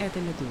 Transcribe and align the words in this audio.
Это 0.00 0.18
«Медуза». 0.18 0.48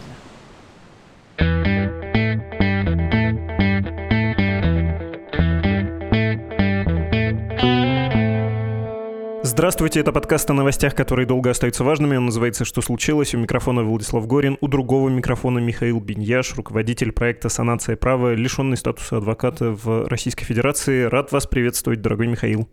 Здравствуйте, 9.41 10.01
это 10.01 10.11
подкаст 10.11 10.47
о 10.51 10.53
новостях, 10.53 10.93
которые 10.93 11.25
долго 11.25 11.49
остаются 11.49 11.83
важными. 11.83 12.15
Он 12.15 12.27
называется 12.27 12.63
«Что 12.63 12.81
случилось?». 12.81 13.33
У 13.33 13.39
микрофона 13.39 13.81
Владислав 13.81 14.27
Горин, 14.27 14.59
у 14.61 14.67
другого 14.67 15.09
микрофона 15.09 15.57
Михаил 15.57 15.99
Беньяш, 15.99 16.53
руководитель 16.55 17.11
проекта 17.11 17.49
«Санация 17.49 17.95
права», 17.95 18.35
лишенный 18.35 18.77
статуса 18.77 19.17
адвоката 19.17 19.71
в 19.71 20.07
Российской 20.07 20.45
Федерации. 20.45 21.05
Рад 21.05 21.31
вас 21.31 21.47
приветствовать, 21.47 22.03
дорогой 22.03 22.27
Михаил. 22.27 22.69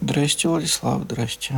Здрасте, 0.00 0.48
Владислав, 0.48 1.02
здрасте. 1.02 1.54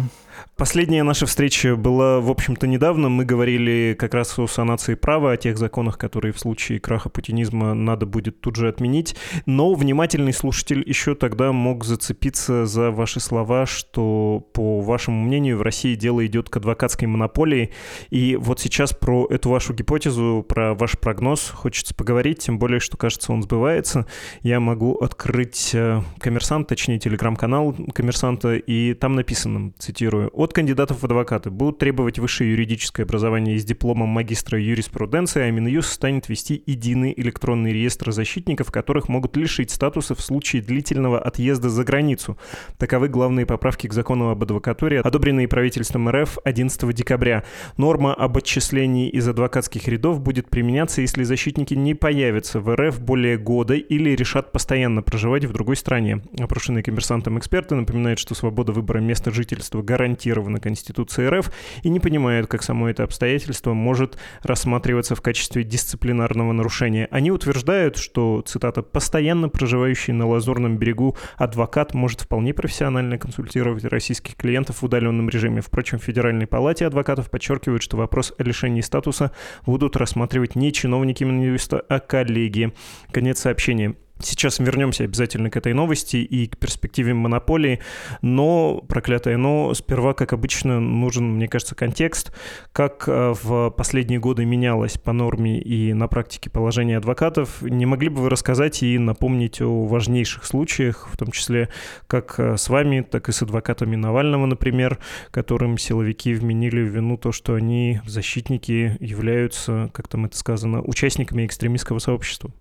Последняя 0.55 1.03
наша 1.03 1.25
встреча 1.25 1.77
была, 1.77 2.21
в 2.21 2.31
общем-то, 2.31 2.67
недавно. 2.67 3.09
Мы 3.09 3.25
говорили 3.25 3.97
как 3.99 4.13
раз 4.13 4.39
о 4.39 4.47
санации 4.47 4.95
права, 4.95 5.33
о 5.33 5.37
тех 5.39 5.57
законах, 5.57 5.97
которые 5.97 6.33
в 6.33 6.39
случае 6.39 6.79
краха 6.79 7.09
путинизма 7.09 7.73
надо 7.73 8.05
будет 8.05 8.41
тут 8.43 8.57
же 8.57 8.69
отменить. 8.69 9.17
Но 9.47 9.73
внимательный 9.73 10.35
слушатель 10.35 10.85
еще 10.87 11.15
тогда 11.15 11.53
мог 11.53 11.85
зацепиться 11.85 12.67
за 12.67 12.91
ваши 12.91 13.19
слова, 13.19 13.65
что, 13.65 14.47
по 14.53 14.83
вашему 14.83 15.25
мнению, 15.25 15.57
в 15.57 15.63
России 15.63 15.95
дело 15.95 16.25
идет 16.27 16.51
к 16.51 16.57
адвокатской 16.59 17.09
монополии. 17.09 17.71
И 18.11 18.37
вот 18.37 18.61
сейчас 18.61 18.93
про 18.93 19.27
эту 19.31 19.49
вашу 19.49 19.73
гипотезу, 19.73 20.45
про 20.47 20.75
ваш 20.75 20.99
прогноз 20.99 21.49
хочется 21.49 21.95
поговорить, 21.95 22.41
тем 22.41 22.59
более, 22.59 22.79
что, 22.79 22.99
кажется, 22.99 23.33
он 23.33 23.43
сбывается. 23.43 24.07
Я 24.43 24.61
могу 24.61 24.97
открыть 24.97 25.71
э, 25.73 26.03
коммерсант, 26.19 26.69
точнее, 26.69 26.99
телеграм-канал 26.99 27.75
коммерсанта, 27.95 28.57
и 28.57 28.93
там 28.93 29.15
написано, 29.15 29.73
цитирую, 29.79 30.31
от 30.43 30.53
кандидатов 30.53 31.03
в 31.03 31.05
адвокаты 31.05 31.51
будут 31.51 31.79
требовать 31.79 32.19
высшее 32.19 32.51
юридическое 32.51 33.07
образование 33.07 33.59
с 33.59 33.65
дипломом 33.65 34.09
магистра 34.09 34.61
юриспруденции, 34.61 35.43
а 35.43 35.51
Минюс 35.53 35.87
станет 35.87 36.29
вести 36.29 36.61
единый 36.67 37.15
электронный 37.17 37.73
реестр 37.73 38.11
защитников, 38.11 38.73
которых 38.73 39.09
могут 39.09 39.37
лишить 39.37 39.71
статуса 39.71 40.17
в 40.17 40.21
случае 40.21 40.61
длительного 40.63 41.21
отъезда 41.21 41.71
за 41.71 41.85
границу. 41.85 42.37
Таковы 42.77 43.09
главные 43.09 43.47
поправки 43.47 43.87
к 43.87 43.93
закону 43.93 44.31
об 44.31 44.43
адвокатуре, 44.43 45.01
одобренные 45.01 45.47
правительством 45.47 46.09
РФ 46.11 46.39
11 46.45 46.93
декабря. 46.93 47.45
Норма 47.77 48.13
об 48.13 48.37
отчислении 48.37 49.09
из 49.11 49.29
адвокатских 49.29 49.87
рядов 49.87 50.21
будет 50.21 50.51
применяться, 50.51 51.03
если 51.03 51.23
защитники 51.23 51.75
не 51.75 51.95
появятся 51.95 52.59
в 52.59 52.75
РФ 52.75 53.01
более 53.01 53.39
года 53.39 53.75
или 53.75 54.11
решат 54.11 54.51
постоянно 54.51 55.03
проживать 55.03 55.45
в 55.45 55.53
другой 55.53 55.77
стране. 55.77 56.23
Опрошенные 56.37 56.83
коммерсантом 56.83 57.39
эксперты 57.39 57.77
напоминают, 57.77 58.19
что 58.19 58.35
свобода 58.35 58.73
выбора 58.73 58.99
места 58.99 59.31
жительства 59.31 59.83
гарантирует 59.83 60.32
гарантировано 60.33 60.61
Конституцией 60.61 61.29
РФ 61.29 61.53
и 61.83 61.89
не 61.89 62.01
понимают, 62.01 62.47
как 62.47 62.63
само 62.63 62.89
это 62.89 63.05
обстоятельство 63.05 63.75
может 63.75 64.19
рассматриваться 64.43 65.15
в 65.15 65.21
качестве 65.21 65.65
дисциплинарного 65.65 66.53
нарушения. 66.53 67.09
Они 67.11 67.31
утверждают, 67.31 67.97
что, 67.97 68.43
цитата, 68.43 68.83
«постоянно 68.83 69.49
проживающий 69.49 70.13
на 70.13 70.27
Лазурном 70.27 70.79
берегу 70.79 71.17
адвокат 71.37 71.95
может 71.95 72.23
вполне 72.23 72.55
профессионально 72.55 73.19
консультировать 73.19 73.85
российских 73.85 74.37
клиентов 74.37 74.83
в 74.83 74.85
удаленном 74.85 75.29
режиме». 75.29 75.61
Впрочем, 75.61 75.99
в 75.99 76.05
Федеральной 76.05 76.47
палате 76.47 76.87
адвокатов 76.87 77.31
подчеркивают, 77.31 77.83
что 77.83 77.97
вопрос 77.97 78.33
о 78.39 78.43
лишении 78.43 78.81
статуса 78.81 79.33
будут 79.67 79.97
рассматривать 79.97 80.57
не 80.57 80.73
чиновники 80.73 81.25
Минюста, 81.25 81.85
а 81.89 82.01
коллеги. 82.01 82.73
Конец 83.13 83.41
сообщения. 83.41 83.95
Сейчас 84.25 84.59
вернемся 84.59 85.05
обязательно 85.05 85.51
к 85.51 85.57
этой 85.57 85.73
новости 85.73 86.17
и 86.17 86.47
к 86.47 86.57
перспективе 86.57 87.15
монополии, 87.15 87.81
но, 88.23 88.83
проклятое 88.89 89.37
но, 89.37 89.75
сперва, 89.75 90.15
как 90.15 90.33
обычно, 90.33 90.81
нужен, 90.81 91.35
мне 91.35 91.49
кажется, 91.49 91.75
контекст, 91.75 92.33
как 92.73 93.05
э, 93.09 93.35
в 93.43 93.71
последние 93.71 94.21
годы 94.21 94.45
менялось 94.45 94.99
по 94.99 95.13
норме 95.13 95.61
и 95.61 95.93
на 95.93 96.09
практике 96.09 96.51
положение 96.51 96.99
адвокатов. 96.99 97.63
Не 97.63 97.87
могли 97.87 98.09
бы 98.09 98.23
вы 98.23 98.31
рассказать 98.31 98.83
и 98.83 98.99
напомнить 98.99 99.61
о 99.61 99.87
важнейших 99.87 100.45
случаях, 100.45 101.09
в 101.13 101.17
том 101.17 101.31
числе 101.31 101.69
как 102.07 102.39
э, 102.39 102.57
с 102.57 102.69
вами, 102.69 103.01
так 103.01 103.29
и 103.29 103.33
с 103.33 103.43
адвокатами 103.43 103.97
Навального, 103.97 104.47
например, 104.47 104.99
которым 105.31 105.79
силовики 105.79 106.35
вменили 106.35 106.81
в 106.83 106.95
вину 106.95 107.17
то, 107.17 107.33
что 107.33 107.55
они, 107.55 108.01
защитники, 108.07 108.97
являются, 109.01 109.91
как 109.93 110.09
там 110.09 110.27
это 110.27 110.37
сказано, 110.37 110.83
участниками 110.83 111.47
экстремистского 111.47 111.99
сообщества? 111.99 112.53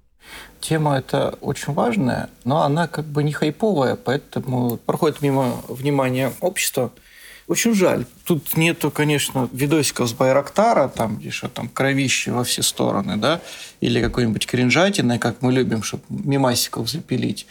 Тема 0.60 0.98
эта 0.98 1.38
очень 1.42 1.74
важная, 1.74 2.30
но 2.44 2.62
она 2.62 2.88
как 2.88 3.06
бы 3.06 3.24
не 3.24 3.32
хайповая, 3.32 3.96
поэтому 3.96 4.78
проходит 4.78 5.22
мимо 5.22 5.62
внимания 5.68 6.32
общества. 6.40 6.92
Очень 7.48 7.74
жаль. 7.74 8.06
Тут 8.26 8.56
нету, 8.56 8.92
конечно, 8.92 9.50
видосиков 9.52 10.08
с 10.08 10.14
Байрактара, 10.14 10.88
там, 10.88 11.18
где 11.18 11.32
что 11.32 11.50
там 11.50 11.68
кровище 11.68 12.32
во 12.32 12.44
все 12.44 12.62
стороны, 12.62 13.18
да, 13.18 13.42
или 13.82 14.02
какой-нибудь 14.02 14.46
кринжатины, 14.46 15.20
как 15.20 15.42
мы 15.42 15.52
любим, 15.52 15.84
чтобы 15.84 16.04
мимасиков 16.10 16.90
запилить. 16.90 17.48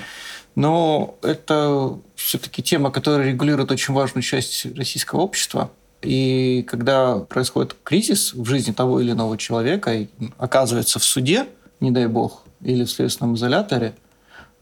Но 0.54 1.16
это 1.22 1.98
все-таки 2.14 2.62
тема, 2.62 2.91
которая 2.91 3.26
регулирует 3.26 3.70
очень 3.72 3.92
важную 3.92 4.22
часть 4.22 4.66
российского 4.76 5.20
общества. 5.20 5.70
И 6.03 6.64
когда 6.66 7.19
происходит 7.19 7.76
кризис 7.82 8.32
в 8.32 8.47
жизни 8.47 8.72
того 8.72 9.00
или 9.00 9.10
иного 9.10 9.36
человека, 9.36 9.92
и 9.92 10.09
оказывается 10.38 10.98
в 10.98 11.04
суде, 11.04 11.47
не 11.80 11.91
дай 11.91 12.06
бог, 12.06 12.44
или 12.62 12.84
в 12.84 12.91
следственном 12.91 13.34
изоляторе, 13.34 13.94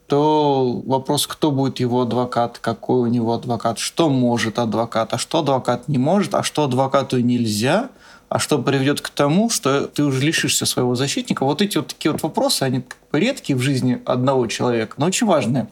то 0.06 0.82
вопрос, 0.86 1.26
кто 1.26 1.50
будет 1.50 1.80
его 1.80 2.02
адвокат, 2.02 2.58
какой 2.58 3.00
у 3.00 3.06
него 3.06 3.34
адвокат, 3.34 3.78
что 3.78 4.08
может 4.08 4.58
адвокат, 4.58 5.12
а 5.12 5.18
что 5.18 5.40
адвокат 5.40 5.86
не 5.86 5.98
может, 5.98 6.34
а 6.34 6.42
что 6.42 6.64
адвокату 6.64 7.20
нельзя, 7.20 7.90
а 8.28 8.38
что 8.38 8.58
приведет 8.58 9.00
к 9.00 9.10
тому, 9.10 9.50
что 9.50 9.86
ты 9.86 10.02
уже 10.04 10.20
лишишься 10.20 10.66
своего 10.66 10.94
защитника. 10.94 11.44
Вот 11.44 11.60
эти 11.62 11.76
вот 11.76 11.88
такие 11.88 12.12
вот 12.12 12.22
вопросы, 12.22 12.62
они 12.62 12.80
как 12.80 12.98
бы 13.12 13.20
редкие 13.20 13.56
в 13.56 13.60
жизни 13.60 14.00
одного 14.04 14.46
человека, 14.46 14.94
но 14.96 15.06
очень 15.06 15.26
важные. 15.26 15.68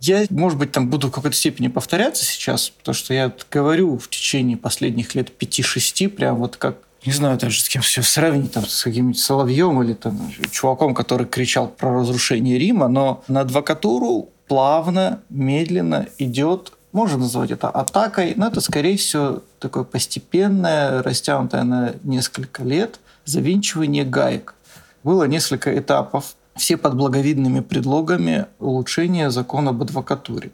Я, 0.00 0.24
может 0.30 0.58
быть, 0.58 0.70
там 0.70 0.88
буду 0.88 1.08
в 1.08 1.10
какой-то 1.10 1.36
степени 1.36 1.66
повторяться 1.66 2.24
сейчас, 2.24 2.70
потому 2.70 2.94
что 2.94 3.12
я 3.14 3.32
говорю 3.50 3.98
в 3.98 4.08
течение 4.08 4.56
последних 4.56 5.16
лет 5.16 5.32
5-6, 5.36 6.08
прям 6.10 6.36
вот 6.36 6.56
как 6.56 6.76
не 7.08 7.14
знаю 7.14 7.38
даже 7.38 7.62
с 7.62 7.68
кем 7.70 7.80
все 7.80 8.02
сравнить, 8.02 8.52
там, 8.52 8.66
с 8.66 8.82
каким-нибудь 8.82 9.18
Соловьем 9.18 9.82
или 9.82 9.94
там, 9.94 10.30
чуваком, 10.50 10.94
который 10.94 11.26
кричал 11.26 11.66
про 11.66 11.94
разрушение 11.94 12.58
Рима, 12.58 12.88
но 12.88 13.24
на 13.28 13.40
адвокатуру 13.40 14.28
плавно, 14.46 15.20
медленно 15.30 16.06
идет 16.18 16.72
можно 16.92 17.18
назвать 17.18 17.50
это 17.50 17.68
атакой, 17.68 18.34
но 18.36 18.48
это, 18.48 18.60
скорее 18.60 18.96
всего, 18.98 19.42
такое 19.58 19.84
постепенное, 19.84 21.02
растянутое 21.02 21.62
на 21.62 21.94
несколько 22.02 22.62
лет 22.62 23.00
завинчивание 23.24 24.04
гаек. 24.04 24.54
Было 25.02 25.24
несколько 25.24 25.78
этапов, 25.78 26.34
все 26.56 26.76
под 26.76 26.94
благовидными 26.94 27.60
предлогами 27.60 28.46
улучшения 28.58 29.30
закона 29.30 29.70
об 29.70 29.82
адвокатуре 29.82 30.50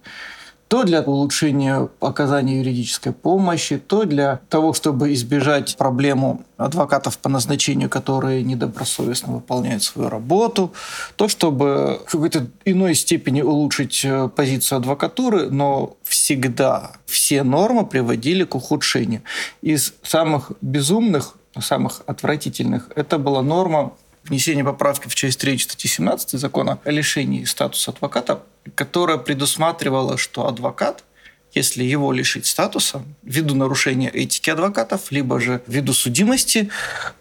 то 0.75 0.83
для 0.83 1.03
улучшения 1.03 1.89
оказания 2.01 2.59
юридической 2.59 3.13
помощи, 3.13 3.79
то 3.79 4.07
для 4.07 4.41
того, 4.49 4.73
чтобы 4.73 5.13
избежать 5.15 5.77
проблему 5.77 6.43
адвокатов 6.57 7.17
по 7.19 7.29
назначению, 7.29 7.89
которые 7.89 8.43
недобросовестно 8.43 9.35
выполняют 9.35 9.85
свою 9.85 10.09
работу, 10.09 10.73
то, 11.15 11.29
чтобы 11.29 12.01
в 12.09 12.11
какой-то 12.11 12.49
иной 12.65 12.97
степени 12.97 13.41
улучшить 13.41 14.05
э, 14.05 14.29
позицию 14.35 14.79
адвокатуры, 14.79 15.49
но 15.49 15.97
всегда 16.03 16.91
все 17.07 17.45
нормы 17.45 17.87
приводили 17.87 18.43
к 18.43 18.57
ухудшению. 18.57 19.23
Из 19.63 19.95
самых 20.03 20.51
безумных, 20.61 21.37
самых 21.61 22.03
отвратительных, 22.07 22.91
это 22.97 23.19
была 23.19 23.43
норма 23.43 23.93
внесения 24.25 24.65
поправки 24.65 25.09
в 25.09 25.15
часть 25.15 25.41
3 25.41 25.59
статьи 25.59 25.89
17 25.89 26.39
закона 26.41 26.79
о 26.85 26.91
лишении 26.91 27.45
статуса 27.45 27.91
адвоката 27.91 28.43
которая 28.75 29.19
предусматривала, 29.19 30.17
что 30.17 30.47
адвокат, 30.47 31.05
если 31.53 31.85
его 31.85 32.13
лишить 32.13 32.47
статуса 32.47 33.03
ввиду 33.23 33.55
нарушения 33.55 34.09
этики 34.09 34.51
адвокатов, 34.51 35.11
либо 35.11 35.41
же 35.41 35.63
ввиду 35.67 35.93
судимости, 35.93 36.71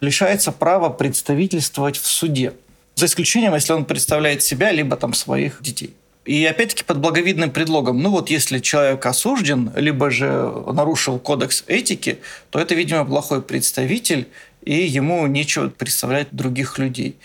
лишается 0.00 0.52
права 0.52 0.88
представительствовать 0.88 1.96
в 1.96 2.06
суде. 2.06 2.52
За 2.96 3.06
исключением, 3.06 3.54
если 3.54 3.72
он 3.72 3.84
представляет 3.84 4.42
себя, 4.42 4.72
либо 4.72 4.96
там 4.96 5.14
своих 5.14 5.62
детей. 5.62 5.94
И 6.24 6.44
опять-таки 6.46 6.84
под 6.84 7.00
благовидным 7.00 7.50
предлогом, 7.50 8.00
ну 8.00 8.10
вот 8.10 8.30
если 8.30 8.58
человек 8.58 9.04
осужден, 9.04 9.70
либо 9.76 10.10
же 10.10 10.50
нарушил 10.72 11.18
кодекс 11.18 11.64
этики, 11.66 12.18
то 12.48 12.58
это, 12.58 12.74
видимо, 12.74 13.04
плохой 13.04 13.42
представитель, 13.42 14.28
и 14.64 14.86
ему 14.86 15.26
нечего 15.26 15.68
представлять 15.68 16.28
других 16.30 16.78
людей. 16.78 17.16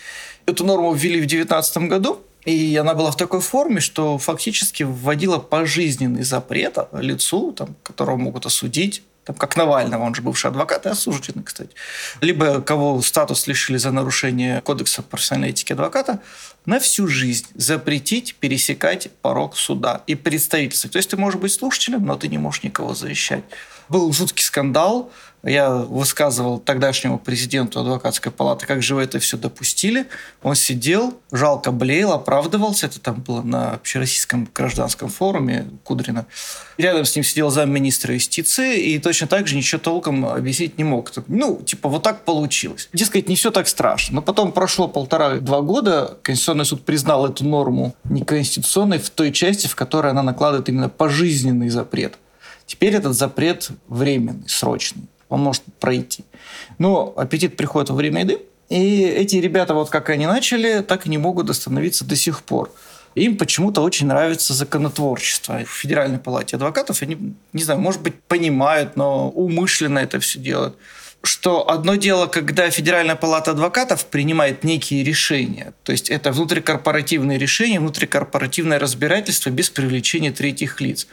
Эту 0.46 0.64
норму 0.64 0.92
ввели 0.92 1.16
в 1.16 1.26
2019 1.26 1.88
году, 1.88 2.20
и 2.44 2.76
она 2.76 2.94
была 2.94 3.10
в 3.10 3.16
такой 3.16 3.40
форме, 3.40 3.80
что 3.80 4.18
фактически 4.18 4.82
вводила 4.82 5.38
пожизненный 5.38 6.22
запрет 6.22 6.78
лицу, 6.92 7.52
там, 7.52 7.76
которого 7.82 8.16
могут 8.16 8.46
осудить, 8.46 9.02
там, 9.24 9.36
как 9.36 9.56
Навального, 9.56 10.02
он 10.02 10.14
же 10.14 10.22
бывший 10.22 10.50
адвокат 10.50 10.86
и 10.86 10.88
осужденный, 10.88 11.44
кстати. 11.44 11.70
Либо 12.20 12.62
кого 12.62 13.02
статус 13.02 13.46
лишили 13.46 13.76
за 13.76 13.90
нарушение 13.90 14.62
кодекса 14.62 15.02
профессиональной 15.02 15.50
этики 15.50 15.72
адвоката, 15.72 16.20
на 16.66 16.78
всю 16.78 17.06
жизнь 17.06 17.46
запретить 17.54 18.34
пересекать 18.36 19.10
порог 19.22 19.56
суда 19.56 20.02
и 20.06 20.14
представительства. 20.14 20.90
То 20.90 20.98
есть 20.98 21.10
ты 21.10 21.16
можешь 21.16 21.40
быть 21.40 21.52
слушателем, 21.52 22.04
но 22.04 22.16
ты 22.16 22.28
не 22.28 22.38
можешь 22.38 22.62
никого 22.62 22.94
защищать. 22.94 23.44
Был 23.88 24.12
жуткий 24.12 24.44
скандал, 24.44 25.10
я 25.42 25.74
высказывал 25.74 26.58
тогдашнему 26.58 27.18
президенту 27.18 27.80
адвокатской 27.80 28.30
палаты, 28.30 28.66
как 28.66 28.82
же 28.82 28.94
вы 28.94 29.02
это 29.02 29.18
все 29.20 29.38
допустили. 29.38 30.06
Он 30.42 30.54
сидел, 30.54 31.18
жалко 31.32 31.72
блеял, 31.72 32.12
оправдывался. 32.12 32.86
Это 32.86 33.00
там 33.00 33.22
было 33.22 33.40
на 33.40 33.72
общероссийском 33.72 34.48
гражданском 34.54 35.08
форуме 35.08 35.66
Кудрина. 35.84 36.26
Рядом 36.76 37.06
с 37.06 37.16
ним 37.16 37.24
сидел 37.24 37.50
замминистра 37.50 38.12
юстиции 38.14 38.80
и 38.80 38.98
точно 38.98 39.28
так 39.28 39.46
же 39.46 39.56
ничего 39.56 39.80
толком 39.80 40.26
объяснить 40.26 40.76
не 40.76 40.84
мог. 40.84 41.10
Ну, 41.28 41.62
типа, 41.62 41.88
вот 41.88 42.02
так 42.02 42.24
получилось. 42.24 42.90
Дескать, 42.92 43.28
не 43.28 43.36
все 43.36 43.50
так 43.50 43.66
страшно. 43.66 44.16
Но 44.16 44.22
потом 44.22 44.52
прошло 44.52 44.88
полтора-два 44.88 45.62
года, 45.62 46.18
Конституционный 46.22 46.59
суд 46.64 46.84
признал 46.84 47.26
эту 47.26 47.44
норму 47.44 47.94
неконституционной 48.04 48.98
в 48.98 49.10
той 49.10 49.32
части, 49.32 49.66
в 49.66 49.74
которой 49.74 50.12
она 50.12 50.22
накладывает 50.22 50.68
именно 50.68 50.88
пожизненный 50.88 51.68
запрет. 51.68 52.14
Теперь 52.66 52.94
этот 52.94 53.14
запрет 53.14 53.70
временный, 53.88 54.48
срочный 54.48 55.08
он 55.30 55.40
может 55.40 55.62
пройти. 55.78 56.24
Но 56.78 57.14
аппетит 57.16 57.56
приходит 57.56 57.88
во 57.88 57.96
время 57.96 58.22
еды, 58.22 58.40
и 58.68 59.02
эти 59.02 59.36
ребята, 59.36 59.74
вот 59.74 59.88
как 59.88 60.10
они 60.10 60.26
начали, 60.26 60.80
так 60.82 61.06
и 61.06 61.10
не 61.10 61.18
могут 61.18 61.48
остановиться 61.48 62.04
до 62.04 62.16
сих 62.16 62.42
пор. 62.42 62.70
Им 63.14 63.36
почему-то 63.36 63.80
очень 63.80 64.06
нравится 64.06 64.54
законотворчество. 64.54 65.64
В 65.64 65.68
Федеральной 65.68 66.18
палате 66.18 66.56
адвокатов, 66.56 67.02
они, 67.02 67.34
не 67.52 67.62
знаю, 67.62 67.80
может 67.80 68.02
быть, 68.02 68.14
понимают, 68.22 68.96
но 68.96 69.30
умышленно 69.30 69.98
это 69.98 70.20
все 70.20 70.38
делают 70.38 70.76
что 71.22 71.68
одно 71.70 71.96
дело, 71.96 72.26
когда 72.26 72.70
Федеральная 72.70 73.16
палата 73.16 73.50
адвокатов 73.50 74.06
принимает 74.06 74.64
некие 74.64 75.04
решения, 75.04 75.74
то 75.82 75.92
есть 75.92 76.08
это 76.08 76.32
внутрикорпоративные 76.32 77.38
решения, 77.38 77.78
внутрикорпоративное 77.78 78.78
разбирательство 78.78 79.50
без 79.50 79.70
привлечения 79.70 80.32
третьих 80.32 80.80
лиц. 80.80 81.06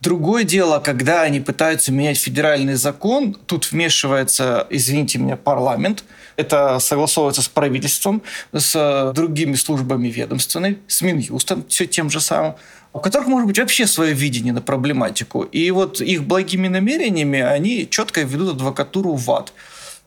Другое 0.00 0.44
дело, 0.44 0.78
когда 0.78 1.22
они 1.22 1.40
пытаются 1.40 1.92
менять 1.92 2.16
федеральный 2.18 2.74
закон, 2.74 3.34
тут 3.34 3.70
вмешивается, 3.70 4.66
извините 4.70 5.18
меня, 5.18 5.36
парламент, 5.36 6.04
это 6.36 6.78
согласовывается 6.78 7.42
с 7.42 7.48
правительством, 7.48 8.22
с 8.52 9.12
другими 9.14 9.56
службами 9.56 10.08
ведомственными, 10.08 10.78
с 10.86 11.02
Минюстом, 11.02 11.66
все 11.68 11.84
тем 11.86 12.08
же 12.08 12.22
самым, 12.22 12.54
у 12.92 13.00
которых 13.00 13.28
может 13.28 13.46
быть 13.46 13.58
вообще 13.58 13.86
свое 13.86 14.12
видение 14.12 14.52
на 14.52 14.60
проблематику. 14.60 15.42
И 15.42 15.70
вот 15.70 16.00
их 16.00 16.24
благими 16.24 16.68
намерениями 16.68 17.40
они 17.40 17.88
четко 17.88 18.22
ведут 18.22 18.56
адвокатуру 18.56 19.14
в 19.14 19.30
ад. 19.30 19.52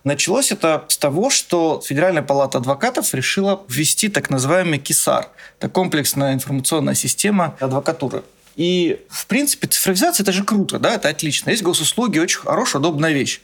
Началось 0.03 0.51
это 0.51 0.83
с 0.89 0.97
того, 0.97 1.30
что 1.30 1.81
Федеральная 1.85 2.24
палата 2.24 2.57
адвокатов 2.57 3.13
решила 3.13 3.62
ввести 3.69 4.09
так 4.09 4.30
называемый 4.30 4.80
КИСАР. 4.80 5.30
Это 5.59 5.69
комплексная 5.69 6.33
информационная 6.33 6.94
система 6.94 7.56
адвокатуры. 7.62 8.24
И, 8.57 9.00
в 9.09 9.25
принципе, 9.27 9.68
цифровизация– 9.68 10.24
это 10.25 10.33
же 10.33 10.44
круто, 10.44 10.77
да, 10.77 10.95
это 10.95 11.07
отлично. 11.09 11.51
Есть 11.51 11.63
госуслуги, 11.63 12.19
очень 12.19 12.39
хорошая, 12.39 12.81
удобная 12.81 13.13
вещь. 13.13 13.41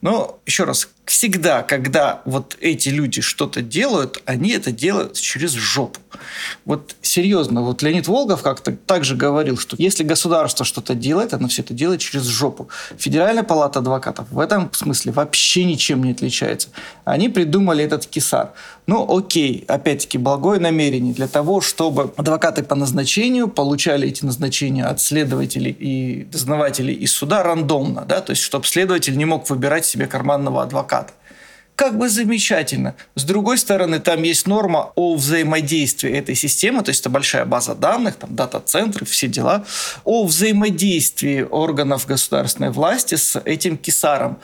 Но, 0.00 0.40
еще 0.46 0.64
раз, 0.64 0.88
всегда, 1.04 1.62
когда 1.62 2.22
вот 2.24 2.56
эти 2.60 2.88
люди 2.88 3.20
что-то 3.20 3.60
делают, 3.60 4.22
они 4.24 4.50
это 4.50 4.72
делают 4.72 5.14
через 5.14 5.52
жопу. 5.52 6.00
Вот 6.64 6.94
серьезно, 7.02 7.62
вот 7.62 7.82
Леонид 7.82 8.08
Волгов 8.08 8.42
как-то 8.42 8.72
также 8.72 9.14
говорил, 9.14 9.58
что 9.58 9.76
если 9.78 10.02
государство 10.02 10.64
что-то 10.64 10.94
делает, 10.94 11.34
оно 11.34 11.48
все 11.48 11.62
это 11.62 11.74
делает 11.74 12.00
через 12.00 12.24
жопу. 12.24 12.68
Федеральная 12.96 13.42
палата 13.42 13.80
адвокатов 13.80 14.30
в 14.30 14.38
этом 14.38 14.72
смысле 14.72 15.12
вообще 15.12 15.64
ничем 15.64 16.02
не 16.02 16.12
отличается. 16.12 16.68
Они 17.04 17.28
придумали 17.28 17.84
этот 17.84 18.06
кисар. 18.06 18.52
Ну, 18.90 19.06
окей, 19.08 19.64
опять-таки, 19.68 20.18
благое 20.18 20.58
намерение 20.58 21.14
для 21.14 21.28
того, 21.28 21.60
чтобы 21.60 22.12
адвокаты 22.16 22.64
по 22.64 22.74
назначению 22.74 23.46
получали 23.46 24.08
эти 24.08 24.24
назначения 24.24 24.84
от 24.84 25.00
следователей 25.00 25.70
и 25.70 26.24
дознавателей 26.24 26.94
из 26.94 27.12
суда 27.12 27.44
рандомно, 27.44 28.04
да, 28.04 28.20
то 28.20 28.30
есть 28.30 28.42
чтобы 28.42 28.66
следователь 28.66 29.16
не 29.16 29.26
мог 29.26 29.48
выбирать 29.48 29.86
себе 29.86 30.08
карманного 30.08 30.64
адвоката 30.64 31.12
как 31.76 31.96
бы 31.96 32.10
замечательно. 32.10 32.94
С 33.14 33.24
другой 33.24 33.56
стороны, 33.56 34.00
там 34.00 34.22
есть 34.22 34.46
норма 34.46 34.92
о 34.96 35.14
взаимодействии 35.14 36.12
этой 36.12 36.34
системы, 36.34 36.82
то 36.82 36.90
есть 36.90 37.00
это 37.00 37.08
большая 37.08 37.46
база 37.46 37.74
данных, 37.74 38.16
там 38.16 38.36
дата-центры, 38.36 39.06
все 39.06 39.28
дела, 39.28 39.64
о 40.04 40.26
взаимодействии 40.26 41.40
органов 41.40 42.06
государственной 42.06 42.70
власти 42.70 43.14
с 43.14 43.40
этим 43.46 43.78
кисаром. 43.78 44.40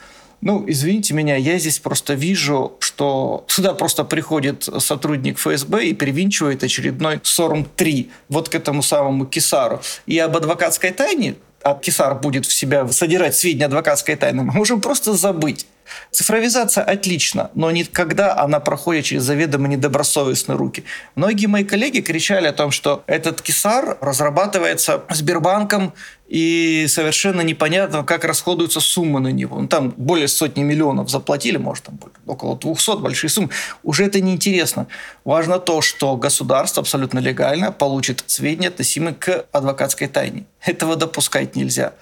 Ну, 0.47 0.63
извините 0.69 1.13
меня, 1.13 1.35
я 1.35 1.59
здесь 1.59 1.81
просто 1.81 2.15
вижу, 2.15 2.77
что 2.79 3.45
сюда 3.49 3.75
просто 3.75 4.05
приходит 4.05 4.63
сотрудник 4.79 5.39
ФСБ 5.41 5.87
и 5.87 5.93
привинчивает 5.93 6.63
очередной 6.63 7.17
СОРМ-3 7.25 8.09
вот 8.29 8.49
к 8.49 8.55
этому 8.55 8.81
самому 8.81 9.27
Кисару. 9.27 9.81
И 10.07 10.17
об 10.21 10.37
адвокатской 10.37 10.93
тайне, 10.93 11.35
а 11.65 11.75
Кисар 11.75 12.15
будет 12.15 12.47
в 12.47 12.53
себя 12.53 12.87
содирать 12.87 13.35
сведения 13.35 13.65
адвокатской 13.65 14.15
тайны, 14.15 14.45
мы 14.45 14.53
можем 14.53 14.81
просто 14.81 15.15
забыть. 15.15 15.67
Цифровизация 16.11 16.85
отлично, 16.85 17.51
но 17.55 17.71
не 17.71 17.85
когда 17.85 18.39
она 18.39 18.61
проходит 18.61 19.05
через 19.07 19.23
заведомо 19.23 19.69
недобросовестные 19.69 20.57
руки. 20.57 20.85
Многие 21.15 21.47
мои 21.47 21.65
коллеги 21.65 22.01
кричали 22.01 22.47
о 22.47 22.53
том, 22.53 22.71
что 22.71 23.03
этот 23.07 23.43
кисар 23.43 23.99
разрабатывается 24.01 25.03
Сбербанком 25.11 25.93
и 26.29 26.87
совершенно 26.89 27.41
непонятно, 27.43 28.03
как 28.03 28.25
расходуются 28.25 28.81
суммы 28.81 29.21
на 29.21 29.29
него. 29.29 29.61
Ну, 29.61 29.69
там 29.69 29.95
более 29.97 30.29
сотни 30.29 30.63
миллионов 30.63 31.09
заплатили, 31.09 31.57
может, 31.57 31.85
там 31.85 32.01
около 32.27 32.57
200, 32.57 32.99
большие 33.01 33.31
суммы. 33.31 33.51
Уже 33.83 34.05
это 34.05 34.21
неинтересно. 34.21 34.89
Важно 35.25 35.59
то, 35.59 35.83
что 35.83 36.17
государство 36.17 36.81
абсолютно 36.81 37.21
легально 37.21 37.71
получит 37.71 38.25
сведения, 38.27 38.69
относимые 38.69 39.15
к 39.15 39.47
адвокатской 39.53 40.09
тайне. 40.09 40.47
Этого 40.61 40.97
допускать 40.97 41.55
нельзя. 41.55 41.93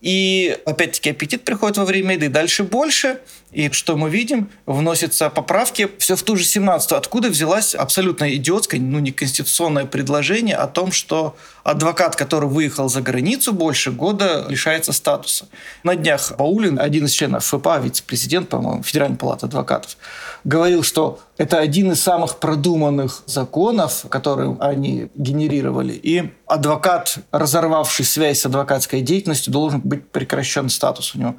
И 0.00 0.56
опять-таки 0.64 1.10
аппетит 1.10 1.44
приходит 1.44 1.76
во 1.76 1.84
время 1.84 2.14
еды. 2.14 2.28
Дальше 2.28 2.62
больше. 2.62 3.18
И 3.50 3.70
что 3.70 3.96
мы 3.96 4.10
видим? 4.10 4.50
Вносятся 4.66 5.30
поправки. 5.30 5.88
Все 5.98 6.16
в 6.16 6.22
ту 6.22 6.36
же 6.36 6.44
17 6.44 6.92
Откуда 6.92 7.30
взялась 7.30 7.74
абсолютно 7.74 8.34
идиотское, 8.34 8.78
ну, 8.78 8.98
неконституционное 8.98 9.86
предложение 9.86 10.56
о 10.56 10.66
том, 10.66 10.92
что 10.92 11.34
адвокат, 11.64 12.14
который 12.14 12.48
выехал 12.48 12.88
за 12.88 13.00
границу 13.00 13.52
больше 13.52 13.90
года, 13.90 14.44
лишается 14.48 14.92
статуса. 14.92 15.48
На 15.82 15.96
днях 15.96 16.32
Баулин, 16.36 16.78
один 16.78 17.06
из 17.06 17.12
членов 17.12 17.44
ФПА, 17.44 17.78
вице-президент, 17.78 18.50
по-моему, 18.50 18.82
Федеральной 18.82 19.16
палаты 19.16 19.46
адвокатов, 19.46 19.96
говорил, 20.44 20.82
что 20.82 21.20
это 21.38 21.58
один 21.58 21.92
из 21.92 22.02
самых 22.02 22.38
продуманных 22.38 23.22
законов, 23.26 24.04
которые 24.08 24.56
они 24.60 25.08
генерировали. 25.14 25.92
И 25.92 26.30
адвокат, 26.46 27.18
разорвавший 27.30 28.04
связь 28.04 28.40
с 28.40 28.46
адвокатской 28.46 29.00
деятельностью, 29.00 29.52
должен 29.52 29.80
быть 29.88 30.08
прекращен 30.08 30.68
статус 30.68 31.14
у 31.14 31.18
него. 31.18 31.36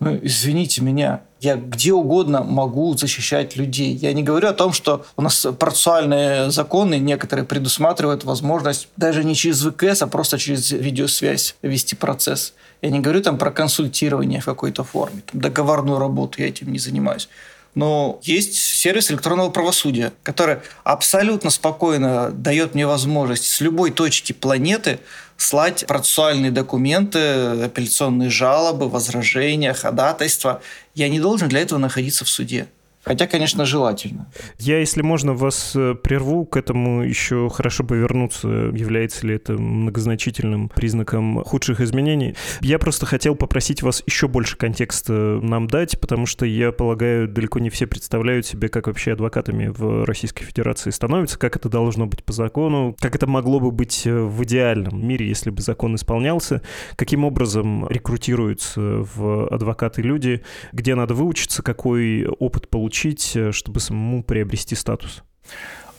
Ну, 0.00 0.18
извините 0.22 0.80
меня, 0.80 1.20
я 1.40 1.56
где 1.56 1.92
угодно 1.92 2.42
могу 2.42 2.96
защищать 2.96 3.56
людей. 3.56 3.94
Я 3.94 4.14
не 4.14 4.22
говорю 4.22 4.48
о 4.48 4.54
том, 4.54 4.72
что 4.72 5.04
у 5.16 5.22
нас 5.22 5.46
процессуальные 5.58 6.50
законы 6.50 6.98
некоторые 6.98 7.44
предусматривают 7.44 8.24
возможность 8.24 8.88
даже 8.96 9.24
не 9.24 9.34
через 9.34 9.62
ВКС, 9.62 10.00
а 10.00 10.06
просто 10.06 10.38
через 10.38 10.70
видеосвязь 10.70 11.54
вести 11.60 11.96
процесс. 11.96 12.54
Я 12.80 12.88
не 12.88 13.00
говорю 13.00 13.20
там 13.20 13.36
про 13.36 13.50
консультирование 13.50 14.40
в 14.40 14.46
какой-то 14.46 14.84
форме, 14.84 15.22
там, 15.30 15.38
договорную 15.38 15.98
работу, 15.98 16.40
я 16.40 16.48
этим 16.48 16.72
не 16.72 16.78
занимаюсь. 16.78 17.28
Но 17.74 18.18
есть 18.22 18.56
сервис 18.56 19.10
электронного 19.10 19.50
правосудия, 19.50 20.12
который 20.22 20.58
абсолютно 20.82 21.50
спокойно 21.50 22.30
дает 22.30 22.74
мне 22.74 22.86
возможность 22.86 23.44
с 23.44 23.60
любой 23.60 23.90
точки 23.92 24.32
планеты 24.32 24.98
слать 25.40 25.86
процессуальные 25.86 26.50
документы, 26.50 27.18
апелляционные 27.18 28.30
жалобы, 28.30 28.88
возражения, 28.88 29.72
ходатайства. 29.72 30.60
Я 30.94 31.08
не 31.08 31.18
должен 31.18 31.48
для 31.48 31.60
этого 31.60 31.78
находиться 31.78 32.24
в 32.24 32.28
суде. 32.28 32.68
Хотя, 33.02 33.26
конечно, 33.26 33.64
желательно. 33.64 34.30
Я, 34.58 34.78
если 34.78 35.00
можно, 35.00 35.32
вас 35.32 35.72
э, 35.74 35.94
прерву 35.94 36.44
к 36.44 36.58
этому 36.58 37.02
еще 37.02 37.48
хорошо 37.48 37.82
повернуться. 37.82 38.48
Является 38.48 39.26
ли 39.26 39.36
это 39.36 39.54
многозначительным 39.54 40.68
признаком 40.68 41.42
худших 41.42 41.80
изменений? 41.80 42.34
Я 42.60 42.78
просто 42.78 43.06
хотел 43.06 43.36
попросить 43.36 43.82
вас 43.82 44.02
еще 44.06 44.28
больше 44.28 44.58
контекста 44.58 45.12
нам 45.12 45.66
дать, 45.66 45.98
потому 45.98 46.26
что, 46.26 46.44
я 46.44 46.72
полагаю, 46.72 47.26
далеко 47.26 47.58
не 47.58 47.70
все 47.70 47.86
представляют 47.86 48.44
себе, 48.44 48.68
как 48.68 48.86
вообще 48.86 49.12
адвокатами 49.12 49.68
в 49.68 50.04
Российской 50.04 50.44
Федерации 50.44 50.90
становятся, 50.90 51.38
как 51.38 51.56
это 51.56 51.70
должно 51.70 52.06
быть 52.06 52.22
по 52.22 52.34
закону, 52.34 52.94
как 53.00 53.16
это 53.16 53.26
могло 53.26 53.60
бы 53.60 53.70
быть 53.70 54.06
э, 54.06 54.14
в 54.14 54.44
идеальном 54.44 55.06
мире, 55.06 55.26
если 55.26 55.48
бы 55.48 55.62
закон 55.62 55.94
исполнялся, 55.94 56.60
каким 56.96 57.24
образом 57.24 57.88
рекрутируются 57.88 58.80
в 58.80 59.48
адвокаты 59.48 60.02
люди, 60.02 60.42
где 60.72 60.94
надо 60.94 61.14
выучиться, 61.14 61.62
какой 61.62 62.26
опыт 62.26 62.68
получить 62.68 62.89
получить, 62.90 63.36
э, 63.36 63.52
чтобы 63.52 63.78
самому 63.78 64.24
приобрести 64.24 64.74
статус? 64.74 65.22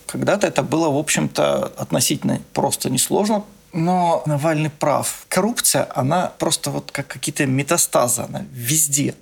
Когда-то 0.07 0.45
это 0.45 0.61
было, 0.61 0.89
в 0.89 0.97
общем-то, 0.97 1.71
относительно 1.77 2.41
просто 2.53 2.89
несложно, 2.89 3.45
но 3.71 4.23
Навальный 4.25 4.69
прав. 4.69 5.25
Коррупция, 5.29 5.87
она 5.95 6.33
просто 6.37 6.69
вот 6.69 6.91
как 6.91 7.07
какие-то 7.07 7.45
метастазы, 7.45 8.23
она 8.23 8.43
везде. 8.51 9.15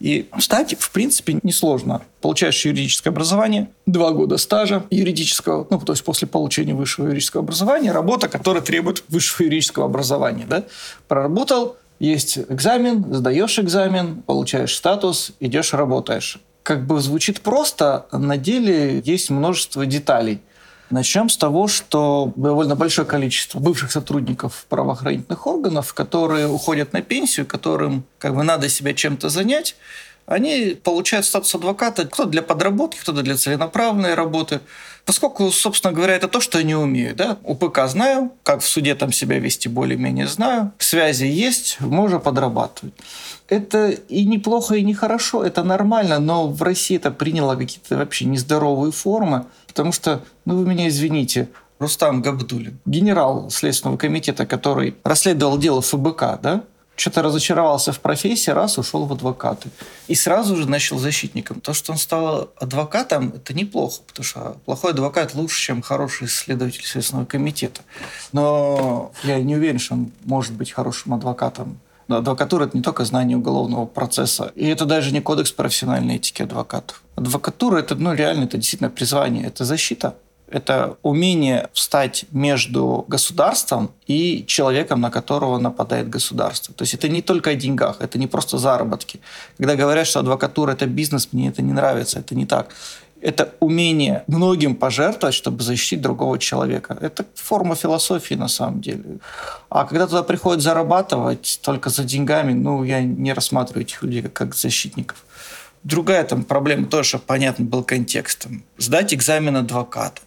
И 0.00 0.28
стать, 0.38 0.76
в 0.78 0.90
принципе, 0.90 1.38
несложно. 1.42 2.02
Получаешь 2.20 2.66
юридическое 2.66 3.10
образование, 3.10 3.68
два 3.86 4.10
года 4.10 4.36
стажа 4.36 4.84
юридического, 4.90 5.66
ну, 5.70 5.78
то 5.78 5.94
есть 5.94 6.04
после 6.04 6.28
получения 6.28 6.74
высшего 6.74 7.06
юридического 7.06 7.42
образования, 7.42 7.92
работа, 7.92 8.28
которая 8.28 8.62
требует 8.62 9.02
высшего 9.08 9.46
юридического 9.46 9.86
образования. 9.86 10.44
Да? 10.46 10.64
Проработал, 11.08 11.76
Есть 12.00 12.36
экзамен, 12.36 13.06
сдаешь 13.14 13.58
экзамен, 13.58 14.20
получаешь 14.26 14.76
статус, 14.76 15.32
идешь 15.40 15.72
работаешь. 15.72 16.38
Как 16.64 16.86
бы 16.86 16.98
звучит 17.00 17.42
просто, 17.42 18.06
на 18.10 18.38
деле 18.38 18.98
есть 19.04 19.28
множество 19.28 19.84
деталей. 19.84 20.40
Начнем 20.88 21.28
с 21.28 21.36
того, 21.36 21.68
что 21.68 22.32
довольно 22.36 22.74
большое 22.74 23.06
количество 23.06 23.58
бывших 23.58 23.92
сотрудников 23.92 24.64
правоохранительных 24.70 25.46
органов, 25.46 25.92
которые 25.92 26.48
уходят 26.48 26.94
на 26.94 27.02
пенсию, 27.02 27.44
которым 27.44 28.04
как 28.18 28.34
бы 28.34 28.44
надо 28.44 28.70
себя 28.70 28.94
чем-то 28.94 29.28
занять, 29.28 29.76
они 30.24 30.74
получают 30.82 31.26
статус 31.26 31.54
адвоката 31.54 32.06
кто 32.06 32.24
для 32.24 32.40
подработки, 32.40 32.98
кто 32.98 33.12
для 33.12 33.36
целенаправленной 33.36 34.14
работы. 34.14 34.60
Поскольку, 35.04 35.50
собственно 35.50 35.92
говоря, 35.92 36.14
это 36.14 36.28
то, 36.28 36.40
что 36.40 36.58
я 36.58 36.64
не 36.64 36.74
умею. 36.74 37.14
Да? 37.14 37.36
УПК 37.42 37.86
знаю, 37.86 38.32
как 38.42 38.60
в 38.60 38.68
суде 38.68 38.94
там 38.94 39.12
себя 39.12 39.38
вести 39.38 39.68
более-менее 39.68 40.26
знаю. 40.26 40.72
Связи 40.78 41.26
есть, 41.26 41.78
можно 41.80 42.18
подрабатывать. 42.18 42.94
Это 43.48 43.90
и 43.90 44.24
неплохо, 44.24 44.76
и 44.76 44.82
нехорошо, 44.82 45.44
это 45.44 45.62
нормально, 45.62 46.18
но 46.18 46.48
в 46.48 46.62
России 46.62 46.96
это 46.96 47.10
приняло 47.10 47.56
какие-то 47.56 47.98
вообще 47.98 48.24
нездоровые 48.24 48.90
формы, 48.90 49.44
потому 49.66 49.92
что, 49.92 50.22
ну 50.46 50.56
вы 50.56 50.66
меня 50.66 50.88
извините, 50.88 51.50
Рустам 51.78 52.22
Габдулин, 52.22 52.78
генерал 52.86 53.50
Следственного 53.50 53.98
комитета, 53.98 54.46
который 54.46 54.96
расследовал 55.04 55.58
дело 55.58 55.82
ФБК, 55.82 56.40
да, 56.40 56.64
что-то 56.96 57.22
разочаровался 57.22 57.92
в 57.92 58.00
профессии, 58.00 58.50
раз 58.50 58.78
ушел 58.78 59.06
в 59.06 59.12
адвокаты. 59.12 59.70
И 60.06 60.14
сразу 60.14 60.56
же 60.56 60.68
начал 60.68 60.98
защитником. 60.98 61.60
То, 61.60 61.72
что 61.72 61.92
он 61.92 61.98
стал 61.98 62.50
адвокатом, 62.56 63.32
это 63.34 63.54
неплохо, 63.54 64.00
потому 64.06 64.24
что 64.24 64.56
плохой 64.64 64.92
адвокат 64.92 65.34
лучше, 65.34 65.60
чем 65.60 65.82
хороший 65.82 66.28
следователь 66.28 66.84
Следственного 66.84 67.26
комитета. 67.26 67.82
Но 68.32 69.12
я 69.24 69.40
не 69.40 69.56
уверен, 69.56 69.78
что 69.78 69.94
он 69.94 70.12
может 70.24 70.52
быть 70.52 70.72
хорошим 70.72 71.14
адвокатом. 71.14 71.80
Но 72.06 72.18
адвокатура– 72.18 72.64
это 72.66 72.76
не 72.76 72.82
только 72.82 73.04
знание 73.04 73.36
уголовного 73.36 73.86
процесса. 73.86 74.52
И 74.54 74.66
это 74.66 74.84
даже 74.84 75.10
не 75.10 75.20
кодекс 75.20 75.52
профессиональной 75.52 76.16
этики 76.16 76.42
адвокатов. 76.42 77.02
Адвокатура– 77.16 77.78
это 77.78 77.94
ну, 77.94 78.12
реально, 78.12 78.44
это 78.44 78.58
действительно 78.58 78.90
призвание, 78.90 79.46
это 79.46 79.64
защита 79.64 80.14
это 80.54 80.96
умение 81.02 81.68
встать 81.72 82.26
между 82.30 83.04
государством 83.08 83.90
и 84.06 84.44
человеком, 84.46 85.00
на 85.00 85.10
которого 85.10 85.58
нападает 85.58 86.08
государство. 86.08 86.72
То 86.74 86.82
есть 86.82 86.94
это 86.94 87.08
не 87.08 87.22
только 87.22 87.50
о 87.50 87.54
деньгах, 87.56 87.96
это 88.00 88.18
не 88.18 88.28
просто 88.28 88.58
заработки. 88.58 89.18
Когда 89.58 89.74
говорят, 89.74 90.06
что 90.06 90.20
адвокатура– 90.20 90.72
это 90.74 90.86
бизнес, 90.86 91.28
мне 91.32 91.48
это 91.48 91.60
не 91.60 91.72
нравится, 91.72 92.20
это 92.20 92.36
не 92.36 92.46
так. 92.46 92.68
Это 93.20 93.54
умение 93.58 94.22
многим 94.28 94.76
пожертвовать, 94.76 95.34
чтобы 95.34 95.64
защитить 95.64 96.00
другого 96.00 96.38
человека. 96.38 96.96
Это 97.00 97.24
форма 97.34 97.74
философии 97.74 98.34
на 98.36 98.48
самом 98.48 98.80
деле. 98.80 99.18
А 99.70 99.84
когда 99.84 100.06
туда 100.06 100.22
приходят 100.22 100.62
зарабатывать 100.62 101.58
только 101.62 101.90
за 101.90 102.04
деньгами, 102.04 102.52
ну, 102.52 102.84
я 102.84 103.02
не 103.02 103.32
рассматриваю 103.32 103.86
этих 103.86 104.02
людей 104.04 104.22
как 104.22 104.54
защитников. 104.54 105.16
Другая 105.82 106.24
там 106.24 106.44
проблема 106.44 106.86
тоже, 106.86 107.18
понятно 107.18 107.64
был 107.64 107.82
контекст. 107.82 108.46
Сдать 108.78 109.12
экзамен 109.12 109.56
адвоката. 109.56 110.20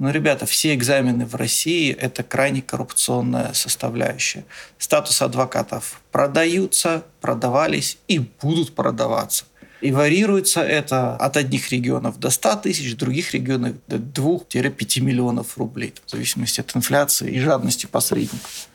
Ну, 0.00 0.10
ребята, 0.10 0.46
все 0.46 0.74
экзамены 0.74 1.26
в 1.26 1.34
России– 1.34 1.92
это 2.00 2.22
крайне 2.22 2.62
коррупционная 2.62 3.52
составляющая. 3.52 4.46
Статус 4.78 5.20
адвокатов 5.20 6.00
продаются, 6.10 7.04
продавались 7.20 7.98
и 8.08 8.18
будут 8.40 8.74
продаваться. 8.74 9.44
И 9.82 9.92
варьируется 9.92 10.62
это 10.62 11.16
от 11.16 11.36
одних 11.36 11.70
регионов 11.70 12.18
до 12.18 12.30
100 12.30 12.56
тысяч, 12.56 12.96
других 12.96 13.34
регионов 13.34 13.74
до 13.88 13.96
2-5 13.96 15.00
миллионов 15.02 15.58
рублей, 15.58 15.92
в 16.06 16.10
зависимости 16.10 16.60
от 16.62 16.74
инфляции 16.74 17.30
и 17.30 17.38
жадности 17.38 17.84
посредников. 17.84 18.68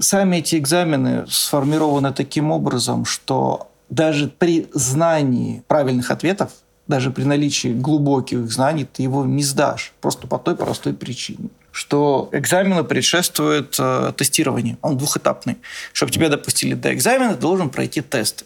Сами 0.00 0.38
эти 0.38 0.56
экзамены 0.56 1.26
сформированы 1.28 2.12
таким 2.12 2.50
образом, 2.50 3.04
что 3.04 3.70
даже 3.88 4.26
при 4.26 4.66
знании 4.74 5.62
правильных 5.68 6.10
ответов 6.10 6.50
даже 6.92 7.10
при 7.10 7.24
наличии 7.24 7.68
глубоких 7.68 8.52
знаний 8.52 8.84
ты 8.84 9.02
его 9.02 9.24
не 9.24 9.42
сдашь. 9.42 9.94
Просто 10.02 10.26
по 10.26 10.38
той 10.38 10.56
простой 10.56 10.92
причине 10.92 11.48
что 11.74 12.28
экзамену 12.32 12.84
предшествует 12.84 13.76
э, 13.78 14.12
тестирование. 14.14 14.76
Он 14.82 14.98
двухэтапный. 14.98 15.56
Чтобы 15.94 16.12
тебя 16.12 16.28
допустили 16.28 16.74
до 16.74 16.92
экзамена, 16.92 17.34
должен 17.34 17.70
пройти 17.70 18.02
тесты. 18.02 18.44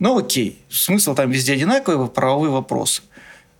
Ну 0.00 0.18
окей, 0.18 0.60
смысл 0.68 1.14
там 1.14 1.30
везде 1.30 1.52
одинаковый, 1.52 2.08
правовые 2.08 2.50
вопросы. 2.50 3.02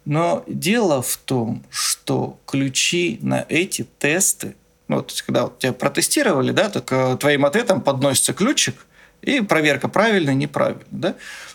Но 0.04 0.42
дело 0.49 1.02
в 1.02 1.16
том, 1.18 1.62
что 1.71 2.40
ключи 2.47 3.21
на 3.23 3.47
эти 3.49 3.87
тесты, 4.00 4.56
ну, 4.88 4.97
вот 4.97 5.23
когда 5.25 5.45
вот 5.45 5.61
тебя 5.61 5.73
протестировали, 5.73 6.50
да, 6.50 6.68
так 6.68 6.87
к 6.87 7.16
твоим 7.18 7.45
ответам 7.45 7.80
подносится 7.80 8.33
ключик, 8.33 8.75
и 9.23 9.41
проверка 9.41 9.89
правильно, 9.89 10.31
неправильно. 10.35 10.85
Да? 10.91 11.15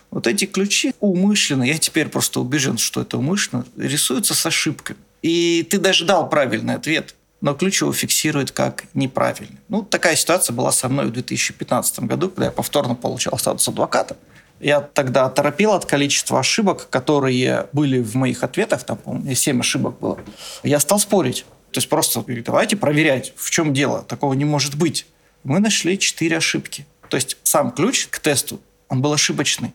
Вот 0.09 0.27
эти 0.27 0.45
ключи 0.45 0.93
умышленно, 0.99 1.63
я 1.63 1.77
теперь 1.77 2.09
просто 2.09 2.41
убежден, 2.41 2.77
что 2.77 3.01
это 3.01 3.17
умышленно, 3.17 3.65
рисуются 3.77 4.35
с 4.35 4.45
ошибками. 4.45 4.99
И 5.21 5.65
ты 5.69 5.77
даже 5.77 6.05
дал 6.05 6.27
правильный 6.29 6.75
ответ, 6.75 7.15
но 7.39 7.53
ключ 7.53 7.81
его 7.81 7.93
фиксирует 7.93 8.51
как 8.51 8.85
неправильный. 8.93 9.59
Ну, 9.69 9.83
такая 9.83 10.15
ситуация 10.15 10.53
была 10.53 10.71
со 10.71 10.89
мной 10.89 11.07
в 11.07 11.11
2015 11.11 12.01
году, 12.01 12.29
когда 12.29 12.45
я 12.45 12.51
повторно 12.51 12.95
получал 12.95 13.37
статус 13.37 13.67
адвоката. 13.67 14.17
Я 14.59 14.81
тогда 14.81 15.27
торопил 15.29 15.73
от 15.73 15.85
количества 15.85 16.39
ошибок, 16.39 16.87
которые 16.89 17.67
были 17.73 17.99
в 17.99 18.15
моих 18.15 18.43
ответах, 18.43 18.83
там, 18.83 18.97
по-моему, 18.97 19.33
7 19.33 19.59
ошибок 19.59 19.99
было. 19.99 20.19
Я 20.63 20.79
стал 20.79 20.99
спорить. 20.99 21.45
То 21.71 21.77
есть 21.77 21.89
просто 21.89 22.23
давайте 22.45 22.75
проверять, 22.75 23.33
в 23.37 23.49
чем 23.49 23.73
дело. 23.73 24.03
Такого 24.03 24.33
не 24.33 24.45
может 24.45 24.75
быть. 24.75 25.07
Мы 25.43 25.59
нашли 25.59 25.97
4 25.97 26.37
ошибки. 26.37 26.85
То 27.11 27.17
есть 27.17 27.35
сам 27.43 27.71
ключ 27.71 28.07
к 28.07 28.19
тесту, 28.19 28.61
он 28.87 29.01
был 29.01 29.11
ошибочный. 29.11 29.73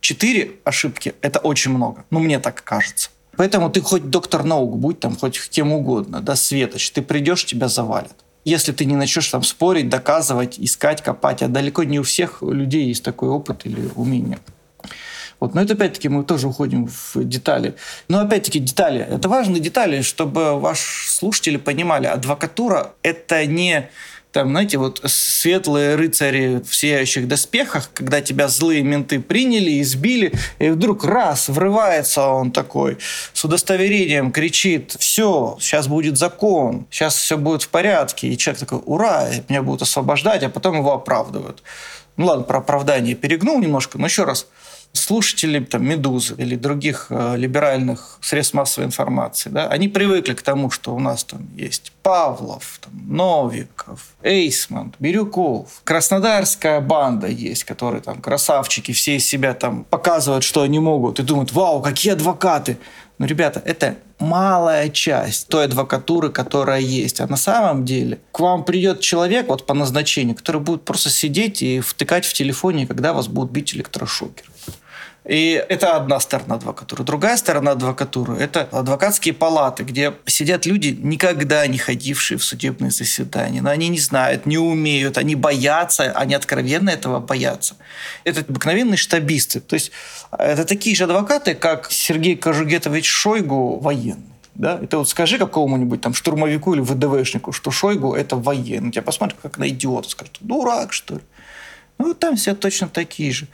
Четыре 0.00 0.52
ошибки– 0.62 1.12
это 1.22 1.40
очень 1.40 1.72
много. 1.72 2.04
Ну, 2.10 2.20
мне 2.20 2.38
так 2.38 2.62
кажется. 2.62 3.10
Поэтому 3.36 3.68
ты 3.68 3.80
хоть 3.80 4.10
доктор 4.10 4.44
наук 4.44 4.78
будь, 4.78 5.00
там, 5.00 5.16
хоть 5.16 5.40
кем 5.50 5.72
угодно, 5.72 6.20
да, 6.20 6.36
светоч, 6.36 6.92
ты 6.92 7.02
придешь, 7.02 7.44
тебя 7.44 7.66
завалят. 7.66 8.14
Если 8.44 8.70
ты 8.70 8.84
не 8.84 8.94
начнешь 8.94 9.28
там 9.28 9.42
спорить, 9.42 9.88
доказывать, 9.88 10.54
искать, 10.60 11.02
копать, 11.02 11.42
а 11.42 11.48
далеко 11.48 11.82
не 11.82 11.98
у 11.98 12.04
всех 12.04 12.42
людей 12.42 12.86
есть 12.86 13.02
такой 13.02 13.28
опыт 13.28 13.66
или 13.66 13.90
умение. 13.96 14.38
Вот. 15.40 15.54
Но 15.54 15.62
это 15.62 15.74
опять-таки 15.74 16.08
мы 16.08 16.22
тоже 16.22 16.46
уходим 16.46 16.86
в 16.86 17.24
детали. 17.24 17.74
Но 18.06 18.20
опять-таки 18.20 18.60
детали. 18.60 19.00
Это 19.00 19.28
важные 19.28 19.60
детали, 19.60 20.02
чтобы 20.02 20.60
ваши 20.60 21.10
слушатели 21.10 21.56
понимали. 21.56 22.06
Адвокатура– 22.06 22.92
это 23.02 23.44
не 23.46 23.90
там, 24.32 24.50
знаете, 24.50 24.78
вот 24.78 25.00
светлые 25.04 25.94
рыцари 25.94 26.62
в 26.62 26.74
сияющих 26.74 27.26
доспехах, 27.26 27.90
когда 27.94 28.20
тебя 28.20 28.48
злые 28.48 28.82
менты 28.82 29.20
приняли, 29.20 29.80
избили, 29.80 30.32
и 30.58 30.68
вдруг 30.68 31.04
раз, 31.04 31.48
врывается 31.48 32.26
он 32.26 32.52
такой 32.52 32.98
с 33.32 33.44
удостоверением, 33.44 34.30
кричит, 34.30 34.96
все, 34.98 35.56
сейчас 35.60 35.88
будет 35.88 36.18
закон, 36.18 36.86
сейчас 36.90 37.16
все 37.16 37.38
будет 37.38 37.62
в 37.62 37.68
порядке. 37.68 38.28
И 38.28 38.36
человек 38.36 38.60
такой, 38.60 38.80
ура, 38.84 39.28
меня 39.48 39.62
будут 39.62 39.82
освобождать, 39.82 40.42
а 40.42 40.50
потом 40.50 40.76
его 40.76 40.92
оправдывают. 40.92 41.62
Ну 42.16 42.26
ладно, 42.26 42.44
про 42.44 42.58
оправдание 42.58 43.14
перегнул 43.14 43.58
немножко, 43.60 43.98
но 43.98 44.06
еще 44.06 44.24
раз– 44.24 44.46
слушатели 44.92 45.60
там, 45.60 45.86
«Медузы» 45.86 46.34
или 46.38 46.56
других 46.56 47.06
э, 47.10 47.36
либеральных 47.36 48.18
средств 48.20 48.54
массовой 48.54 48.86
информации, 48.86 49.50
да, 49.50 49.68
они 49.68 49.88
привыкли 49.88 50.34
к 50.34 50.42
тому, 50.42 50.70
что 50.70 50.94
у 50.94 51.00
нас 51.00 51.24
там 51.24 51.46
есть 51.56 51.92
Павлов, 52.02 52.80
там, 52.82 52.92
Новиков, 53.16 54.00
Эйсман, 54.22 54.94
Бирюков, 54.98 55.80
Краснодарская 55.84 56.80
банда 56.80 57.26
есть, 57.28 57.64
которые 57.64 58.02
там 58.02 58.20
красавчики, 58.20 58.92
все 58.92 59.16
из 59.16 59.26
себя 59.26 59.54
там 59.54 59.84
показывают, 59.84 60.44
что 60.44 60.62
они 60.62 60.78
могут, 60.78 61.20
и 61.20 61.22
думают, 61.22 61.52
вау, 61.52 61.80
какие 61.80 62.12
адвокаты. 62.12 62.78
Но, 63.18 63.26
ребята, 63.26 63.60
это 63.64 63.96
малая 64.20 64.88
часть 64.88 65.48
той 65.48 65.64
адвокатуры, 65.64 66.30
которая 66.30 66.80
есть. 66.80 67.20
А 67.20 67.26
на 67.26 67.36
самом 67.36 67.84
деле 67.84 68.20
к 68.32 68.40
вам 68.40 68.64
придет 68.64 69.00
человек 69.00 69.48
вот 69.48 69.66
по 69.66 69.74
назначению, 69.74 70.36
который 70.36 70.60
будет 70.60 70.84
просто 70.84 71.10
сидеть 71.10 71.62
и 71.62 71.80
втыкать 71.80 72.24
в 72.24 72.32
телефоне, 72.32 72.86
когда 72.86 73.12
вас 73.12 73.28
будут 73.28 73.50
бить 73.50 73.74
электрошокер. 73.74 74.44
И 75.28 75.62
это 75.68 75.94
одна 75.94 76.20
сторона 76.20 76.54
адвокатуры. 76.54 77.04
Другая 77.04 77.36
сторона 77.36 77.72
адвокатуры– 77.72 78.36
это 78.38 78.62
адвокатские 78.72 79.34
палаты, 79.34 79.84
где 79.84 80.14
сидят 80.24 80.64
люди, 80.64 80.98
никогда 80.98 81.66
не 81.66 81.76
ходившие 81.76 82.38
в 82.38 82.44
судебные 82.44 82.90
заседания. 82.90 83.60
Но 83.60 83.68
они 83.68 83.88
не 83.88 83.98
знают, 83.98 84.46
не 84.46 84.56
умеют, 84.56 85.18
они 85.18 85.34
боятся, 85.34 86.04
они 86.12 86.34
откровенно 86.34 86.88
этого 86.88 87.20
боятся. 87.20 87.76
Это 88.24 88.40
обыкновенные 88.40 88.96
штабисты. 88.96 89.60
То 89.60 89.74
есть 89.74 89.92
это 90.30 90.64
такие 90.64 90.96
же 90.96 91.04
адвокаты, 91.04 91.54
как 91.54 91.92
Сергей 91.92 92.34
Кожугетович 92.34 93.06
Шойгу 93.06 93.80
военный. 93.80 94.32
Да? 94.54 94.80
Это 94.82 94.96
вот 94.96 95.10
скажи 95.10 95.36
какому-нибудь 95.36 96.00
там 96.00 96.14
штурмовику 96.14 96.72
или 96.72 96.80
ВДВшнику, 96.80 97.52
что 97.52 97.70
Шойгу– 97.70 98.14
это 98.14 98.36
военный. 98.36 98.92
Тебя 98.92 99.02
посмотрят 99.02 99.38
как 99.42 99.58
на 99.58 99.68
идиота, 99.68 100.08
скажут, 100.08 100.38
дурак, 100.40 100.94
что 100.94 101.16
ли? 101.16 101.20
Ну, 101.98 102.14
там 102.14 102.36
все 102.36 102.54
точно 102.54 102.88
такие 102.88 103.32
же. 103.32 103.46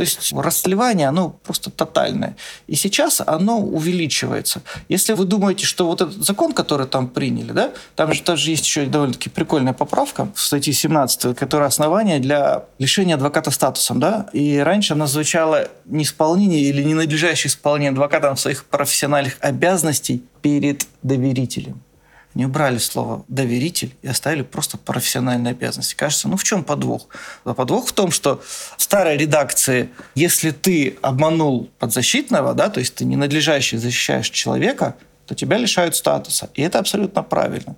То 0.00 0.04
есть 0.04 0.32
расслевание, 0.32 1.08
оно 1.08 1.28
просто 1.28 1.70
тотальное. 1.70 2.34
И 2.66 2.74
сейчас 2.74 3.20
оно 3.26 3.60
увеличивается. 3.60 4.62
Если 4.88 5.12
вы 5.12 5.26
думаете, 5.26 5.66
что 5.66 5.86
вот 5.86 6.00
этот 6.00 6.24
закон, 6.24 6.54
который 6.54 6.86
там 6.86 7.06
приняли, 7.06 7.52
да, 7.52 7.72
там 7.96 8.14
же 8.14 8.22
тоже 8.22 8.50
есть 8.50 8.64
еще 8.64 8.86
довольно-таки 8.86 9.28
прикольная 9.28 9.74
поправка 9.74 10.28
в 10.34 10.40
статье 10.40 10.72
17, 10.72 11.36
которая 11.36 11.68
основание 11.68 12.18
для 12.18 12.64
лишения 12.78 13.16
адвоката 13.16 13.50
статусом, 13.50 14.00
да, 14.00 14.30
и 14.32 14.56
раньше 14.56 14.94
она 14.94 15.06
звучала 15.06 15.68
неисполнение 15.84 16.62
или 16.62 16.82
ненадлежащее 16.82 17.50
исполнение 17.50 17.90
адвокатом 17.90 18.38
своих 18.38 18.64
профессиональных 18.64 19.36
обязанностей 19.40 20.24
перед 20.40 20.86
доверителем. 21.02 21.82
Они 22.34 22.46
убрали 22.46 22.78
слово 22.78 23.24
«доверитель» 23.26 23.92
и 24.02 24.08
оставили 24.08 24.42
просто 24.42 24.78
профессиональные 24.78 25.50
обязанности. 25.50 25.94
Кажется, 25.96 26.28
ну 26.28 26.36
в 26.36 26.44
чем 26.44 26.62
подвох? 26.62 27.08
А 27.44 27.54
подвох 27.54 27.88
в 27.88 27.92
том, 27.92 28.12
что 28.12 28.40
в 28.76 28.82
старой 28.82 29.16
редакции, 29.16 29.90
если 30.14 30.52
ты 30.52 30.96
обманул 31.02 31.70
подзащитного, 31.80 32.54
да, 32.54 32.68
то 32.68 32.78
есть 32.78 32.94
ты 32.94 33.04
ненадлежащий 33.04 33.78
защищаешь 33.78 34.30
человека, 34.30 34.94
то 35.26 35.34
тебя 35.34 35.58
лишают 35.58 35.96
статуса. 35.96 36.50
И 36.54 36.62
это 36.62 36.78
абсолютно 36.78 37.24
правильно. 37.24 37.74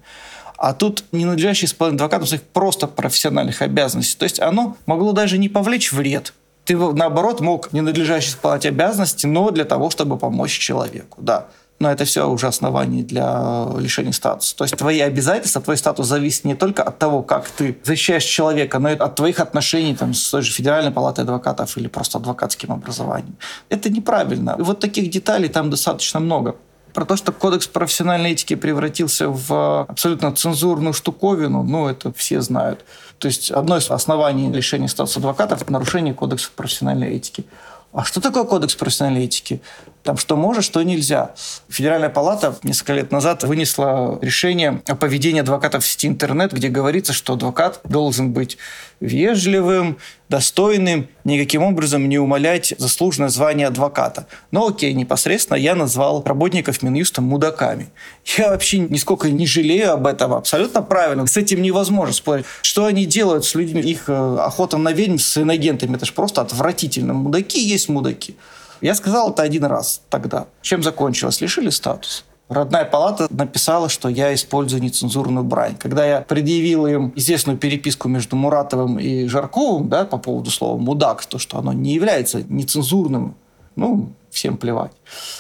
А 0.59 0.75
тут 0.75 1.05
ненадлежащий 1.13 1.65
исполнение 1.65 1.97
адвокатом 1.97 2.27
своих 2.27 2.43
просто 2.43 2.87
профессиональных 2.87 3.63
обязанностей. 3.63 4.19
То 4.19 4.25
есть 4.25 4.39
оно 4.39 4.77
могло 4.85 5.13
даже 5.13 5.39
не 5.39 5.49
повлечь 5.49 5.93
вред. 5.93 6.35
Ты, 6.65 6.77
наоборот, 6.77 7.41
мог 7.41 7.73
ненадлежащий 7.73 8.31
исполнять 8.31 8.67
обязанности, 8.67 9.27
но 9.27 9.51
для 9.51 9.65
того, 9.65 9.91
чтобы 9.91 10.19
помочь 10.19 10.57
человеку. 10.59 11.21
Да 11.23 11.49
но 11.83 11.91
это 11.91 12.05
все 12.05 12.29
уже 12.29 12.47
основание 12.47 13.03
для 13.03 13.67
лишения 13.77 14.13
статуса. 14.13 14.57
То 14.57 14.65
есть 14.65 14.77
твои 14.77 15.01
обязательства, 15.01 15.61
твой 15.61 15.77
статус 15.77 16.07
зависит 16.07 16.45
не 16.45 16.55
только 16.55 16.83
от 16.85 16.99
того, 16.99 17.23
как 17.23 17.49
ты 17.49 17.77
защищаешь 17.83 18.25
человека, 18.25 18.79
но 18.79 18.91
и 18.91 18.97
от 18.97 19.17
твоих 19.17 19.41
отношений 19.41 19.97
там, 19.97 20.15
с 20.15 20.31
той 20.31 20.43
же 20.43 20.53
Федеральной 20.53 20.93
палатой 20.93 21.25
адвокатов 21.25 21.77
или 21.77 21.89
просто 21.89 22.19
адвокатским 22.19 22.73
образованием. 22.73 23.37
Это 23.69 23.91
неправильно. 23.91 24.55
И 24.59 24.63
вот 24.63 24.79
таких 24.79 25.11
деталей 25.11 25.49
там 25.49 25.71
достаточно 25.71 26.21
много 26.21 26.55
про 26.95 27.05
то, 27.05 27.17
что 27.17 27.33
кодекс 27.33 27.67
профессиональной 27.67 28.33
этики 28.33 28.55
превратился 28.55 29.29
в 29.29 29.87
абсолютно 29.89 30.33
цензурную 30.33 30.93
штуковину, 30.93 31.63
ну, 31.63 31.89
это 31.89 32.13
все 32.13 32.41
знают. 32.43 32.85
То 33.19 33.29
есть 33.29 33.51
одно 33.51 33.77
из 33.77 33.91
оснований 33.91 34.53
лишения 34.53 34.89
статуса 34.89 35.19
адвокатов– 35.19 35.69
нарушение 35.71 36.15
кодекса 36.15 36.51
профессиональной 36.55 37.17
этики. 37.17 37.45
А 37.93 38.05
что 38.05 38.21
такое 38.21 38.45
кодекс 38.45 38.75
профессиональной 38.75 39.25
этики? 39.25 39.61
Там 40.03 40.17
что 40.17 40.37
можно, 40.37 40.63
что 40.63 40.83
нельзя. 40.83 41.31
Федеральная 41.69 42.09
палата 42.09 42.57
несколько 42.65 42.95
лет 42.95 43.13
назад 43.13 43.45
вынесла 43.45 44.19
решение 44.21 44.83
о 44.87 44.97
поведении 44.97 45.41
адвокатов 45.41 45.85
в 45.85 45.87
сети 45.87 46.09
интернет, 46.09 46.53
где 46.53 46.69
говорится, 46.69 47.13
что 47.13 47.35
адвокат 47.35 47.81
должен 47.85 48.33
быть 48.33 48.59
вежливым, 48.99 49.99
достойным, 50.29 51.09
никаким 51.25 51.63
образом 51.63 52.09
не 52.09 52.19
умалять 52.19 52.75
заслуженное 52.79 53.29
звание 53.29 53.69
адвоката. 53.69 54.27
Но 54.51 54.67
окей, 54.67 54.93
непосредственно 54.93 55.57
я 55.57 55.77
назвал 55.77 56.23
работников 56.25 56.83
Минюста 56.83 57.21
мудаками. 57.21 57.91
Я 58.37 58.49
вообще 58.49 58.79
нисколько 58.79 59.31
не 59.31 59.47
жалею 59.47 59.93
об 59.93 60.07
этом, 60.07 60.33
абсолютно 60.33 60.83
правильно. 60.83 61.27
С 61.27 61.37
этим 61.37 61.63
невозможно 61.63 62.13
спорить. 62.13 62.47
Что 62.63 62.87
они 62.87 63.07
делают 63.07 63.45
с 63.45 63.55
людьми, 63.55 63.81
их 63.83 64.09
э, 64.09 64.37
охота 64.41 64.79
на 64.79 64.93
ведьм 64.93 65.19
с 65.19 65.37
иногентами, 65.39 65.95
это 65.95 66.07
же 66.07 66.13
просто 66.13 66.41
отвратительно. 66.41 67.13
Мудаки 67.13 67.61
есть 67.61 67.89
мудаки. 67.89 68.37
Я 68.83 68.95
сказал 68.95 69.31
это 69.31 69.43
один 69.43 69.65
раз 69.65 70.03
тогда. 70.11 70.47
Чем 70.61 70.83
закончилось? 70.83 71.41
Лишили 71.41 71.71
статуса. 71.71 72.25
Родная 72.49 72.85
палата 72.85 73.29
написала, 73.31 73.89
что 73.89 74.09
я 74.09 74.35
использую 74.35 74.83
нецензурную 74.83 75.45
брань. 75.45 75.77
Когда 75.77 76.05
я 76.05 76.21
предъявил 76.21 76.87
им 76.87 77.13
известную 77.17 77.57
переписку 77.57 78.09
между 78.09 78.37
Муратовым 78.37 78.99
и 78.99 79.27
Жарковым 79.27 79.89
да, 79.89 80.05
по 80.05 80.19
поводу 80.19 80.51
слова 80.51 80.77
«мудак», 80.77 81.25
то, 81.25 81.39
что 81.39 81.59
оно 81.59 81.73
не 81.73 81.95
является 81.95 82.43
нецензурным, 82.43 83.37
ну, 83.77 84.13
всем 84.31 84.57
плевать. 84.59 84.93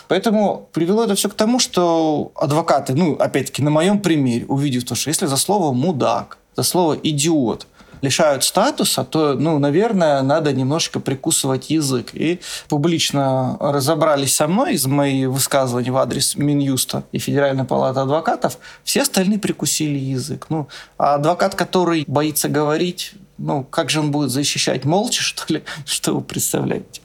Поэтому 0.09 0.69
привело 0.73 1.05
это 1.05 1.15
все 1.15 1.29
к 1.29 1.35
тому, 1.35 1.59
что 1.59 2.33
адвокаты, 2.35 2.95
ну, 2.95 3.15
опять-таки, 3.15 3.63
на 3.63 3.71
моем 3.71 4.01
примере, 4.01 4.47
увидев 4.47 4.85
то, 4.85 4.95
что 4.95 5.11
если 5.11 5.27
за 5.27 5.37
слово 5.37 5.73
«мудак», 5.73 6.39
за 6.57 6.63
слово 6.63 6.95
«идиот» 6.95 7.67
лишают 8.03 8.45
статуса, 8.45 9.05
то, 9.05 9.35
ну, 9.35 9.59
наверное, 9.59 10.21
надо 10.23 10.53
немножко 10.53 11.01
прикусывать 11.01 11.71
язык. 11.71 12.11
И 12.13 12.41
публично 12.69 13.57
разобрались 13.61 14.37
со 14.37 14.47
мной 14.47 14.75
из 14.75 14.87
моих 14.87 15.29
высказываний 15.29 15.91
в 15.91 15.97
адрес 15.97 16.37
Минюста 16.37 17.05
и 17.13 17.19
Федеральной 17.19 17.65
палаты 17.65 18.01
адвокатов. 18.01 18.59
Все 18.85 19.03
остальные 19.03 19.39
прикусили 19.39 19.99
язык. 19.99 20.47
Ну, 20.51 20.69
а 20.99 21.15
адвокат, 21.15 21.55
который 21.55 22.05
боится 22.07 22.49
говорить, 22.49 23.13
ну, 23.39 23.65
как 23.65 23.89
же 23.89 24.01
он 24.01 24.11
будет 24.11 24.31
защищать 24.31 24.85
молча, 24.85 25.23
что 25.23 25.53
ли? 25.53 25.63
Что 25.87 26.15
вы 26.15 26.21
представляете? 26.21 27.01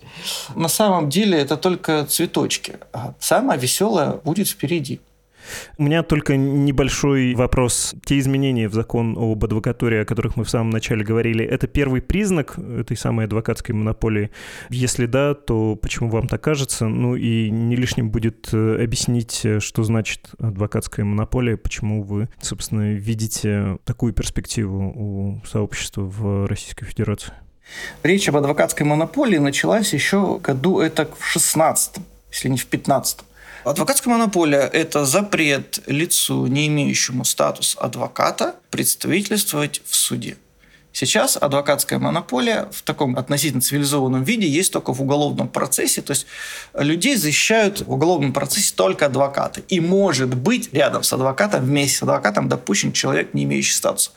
На 0.56 0.68
самом 0.68 1.10
деле 1.10 1.38
это 1.38 1.58
только 1.58 2.06
цветочки. 2.06 2.78
А 2.92 3.14
самое 3.20 3.60
веселое 3.60 4.14
будет 4.24 4.48
впереди. 4.48 5.00
У 5.78 5.84
меня 5.84 6.04
только 6.04 6.36
небольшой 6.36 7.34
вопрос. 7.36 7.96
Те 8.06 8.20
изменения 8.20 8.68
в 8.68 8.74
закон 8.74 9.16
об 9.18 9.44
адвокатуре, 9.44 10.02
о 10.02 10.06
которых 10.06 10.36
мы 10.36 10.44
в 10.44 10.50
самом 10.50 10.70
начале 10.70 11.04
говорили, 11.04 11.46
это 11.46 11.68
первый 11.68 12.02
признак 12.02 12.58
этой 12.58 12.98
самой 12.98 13.26
адвокатской 13.26 13.74
монополии? 13.76 14.32
Если 14.70 15.06
да, 15.06 15.34
то 15.34 15.76
почему 15.76 16.10
вам 16.10 16.28
так 16.28 16.42
кажется? 16.42 16.88
Ну 16.88 17.16
и 17.16 17.50
не 17.50 17.76
лишним 17.76 18.10
будет 18.10 18.50
э, 18.54 18.84
объяснить, 18.84 19.42
э, 19.44 19.60
что 19.60 19.84
значит 19.84 20.30
адвокатская 20.40 21.06
монополия, 21.06 21.58
почему 21.58 22.04
вы, 22.04 22.30
собственно, 22.42 22.94
видите 22.94 23.78
такую 23.86 24.14
перспективу 24.14 24.94
у 24.96 25.46
сообщества 25.46 26.02
в 26.02 26.48
Российской 26.48 26.86
Федерации. 26.86 27.34
Речь 28.04 28.30
об 28.30 28.38
адвокатской 28.38 28.86
монополии 28.86 29.38
началась 29.38 29.94
еще 29.94 30.40
году 30.40 30.80
это 30.80 31.10
в 31.20 31.26
16 31.26 31.98
если 32.32 32.50
не 32.50 32.58
в 32.58 32.66
15 32.66 33.20
Адвокатская 33.68 34.14
монополия– 34.14 34.62
это 34.74 35.04
запрет 35.04 35.82
лицу, 35.88 36.48
не 36.48 36.68
имеющему 36.68 37.26
статус 37.26 37.76
адвоката, 37.78 38.56
представительствовать 38.70 39.82
в 39.86 39.94
суде. 39.94 40.38
Сейчас 40.94 41.36
адвокатская 41.36 42.00
монополия 42.00 42.70
в 42.72 42.82
таком 42.82 43.18
относительно 43.18 43.62
цивилизованном 43.62 44.24
виде 44.24 44.48
есть 44.48 44.72
только 44.72 44.94
в 44.94 45.02
уголовном 45.02 45.50
процессе. 45.50 46.02
То 46.02 46.12
есть 46.12 46.28
людей 46.76 47.18
защищают 47.18 47.82
в 47.82 47.92
уголовном 47.92 48.32
процессе 48.32 48.74
только 48.74 49.08
адвокаты. 49.08 49.66
И 49.68 49.82
может 49.82 50.34
быть 50.34 50.74
рядом 50.74 51.04
с 51.04 51.12
адвокатом, 51.12 51.66
вместе 51.66 51.98
с 51.98 52.04
адвокатом 52.04 52.48
допущен 52.48 52.94
человек, 52.94 53.34
не 53.34 53.44
имеющий 53.44 53.74
статуса. 53.74 54.12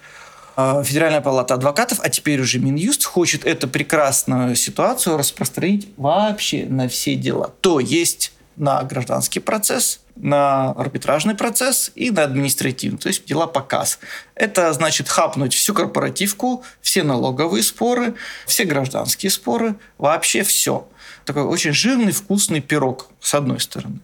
А, 0.54 0.84
Федеральная 0.84 1.22
палата 1.22 1.54
адвокатов, 1.54 1.98
а 2.02 2.08
теперь 2.08 2.40
уже 2.40 2.60
Минюст, 2.60 3.04
хочет 3.04 3.44
эту 3.44 3.66
прекрасную 3.66 4.54
ситуацию 4.54 5.16
распространить 5.16 5.88
вообще 5.96 6.66
на 6.66 6.88
все 6.88 7.16
дела. 7.16 7.52
То 7.60 7.80
есть 7.80 8.32
на 8.56 8.82
гражданский 8.82 9.40
процесс, 9.40 10.00
на 10.16 10.72
арбитражный 10.72 11.34
процесс 11.34 11.92
и 11.94 12.10
на 12.10 12.24
административный, 12.24 12.98
то 12.98 13.08
есть 13.08 13.24
дела 13.24 13.46
по 13.46 13.60
КАС. 13.60 13.98
Это 14.34 14.72
значит 14.72 15.08
хапнуть 15.08 15.54
всю 15.54 15.72
корпоративку, 15.72 16.62
все 16.80 17.02
налоговые 17.02 17.62
споры, 17.62 18.14
все 18.46 18.64
гражданские 18.64 19.30
споры, 19.30 19.76
вообще 19.98 20.42
все. 20.42 20.86
Такой 21.24 21.42
очень 21.42 21.72
жирный, 21.72 22.12
вкусный 22.12 22.60
пирог, 22.60 23.08
с 23.20 23.34
одной 23.34 23.60
стороны. 23.60 24.00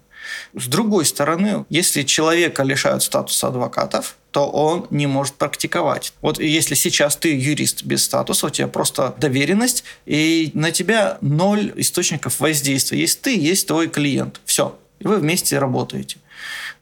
С 0.54 0.66
другой 0.66 1.04
стороны, 1.04 1.64
если 1.68 2.02
человека 2.02 2.62
лишают 2.62 3.02
статуса 3.02 3.48
адвокатов, 3.48 4.16
то 4.30 4.48
он 4.48 4.86
не 4.90 5.06
может 5.06 5.34
практиковать. 5.34 6.12
Вот 6.20 6.38
если 6.38 6.74
сейчас 6.74 7.16
ты 7.16 7.34
юрист 7.34 7.84
без 7.84 8.04
статуса, 8.04 8.46
у 8.46 8.50
тебя 8.50 8.68
просто 8.68 9.14
доверенность, 9.18 9.84
и 10.04 10.50
на 10.54 10.70
тебя 10.72 11.18
ноль 11.20 11.72
источников 11.76 12.40
воздействия. 12.40 13.00
Есть 13.00 13.22
ты, 13.22 13.38
есть 13.38 13.66
твой 13.66 13.88
клиент. 13.88 14.40
Все. 14.44 14.78
И 14.98 15.06
вы 15.06 15.16
вместе 15.16 15.58
работаете. 15.58 16.18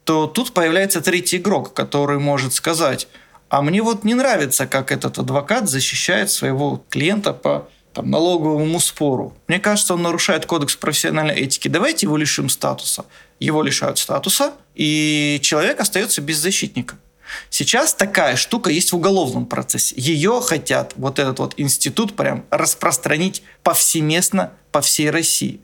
То 0.03 0.27
тут 0.27 0.51
появляется 0.51 1.01
третий 1.01 1.37
игрок, 1.37 1.73
который 1.73 2.19
может 2.19 2.53
сказать, 2.53 3.07
а 3.49 3.61
мне 3.61 3.81
вот 3.81 4.03
не 4.03 4.15
нравится, 4.15 4.67
как 4.67 4.91
этот 4.91 5.17
адвокат 5.17 5.69
защищает 5.69 6.29
своего 6.31 6.83
клиента 6.89 7.33
по 7.33 7.69
там, 7.93 8.11
налоговому 8.11 8.79
спору. 8.79 9.33
Мне 9.47 9.59
кажется, 9.59 9.93
он 9.93 10.01
нарушает 10.01 10.45
кодекс 10.45 10.75
профессиональной 10.75 11.35
этики. 11.35 11.69
Давайте 11.69 12.05
его 12.05 12.17
лишим 12.17 12.49
статуса. 12.49 13.05
Его 13.39 13.63
лишают 13.63 13.99
статуса, 13.99 14.53
и 14.75 15.39
человек 15.41 15.79
остается 15.79 16.21
без 16.21 16.37
защитника. 16.37 16.95
Сейчас 17.49 17.93
такая 17.93 18.35
штука 18.35 18.69
есть 18.69 18.91
в 18.91 18.95
уголовном 18.95 19.45
процессе. 19.45 19.95
Ее 19.97 20.41
хотят, 20.41 20.93
вот 20.95 21.19
этот 21.19 21.39
вот 21.39 21.53
институт 21.57 22.15
прям 22.15 22.45
распространить 22.49 23.43
повсеместно 23.63 24.51
по 24.71 24.81
всей 24.81 25.09
России. 25.09 25.61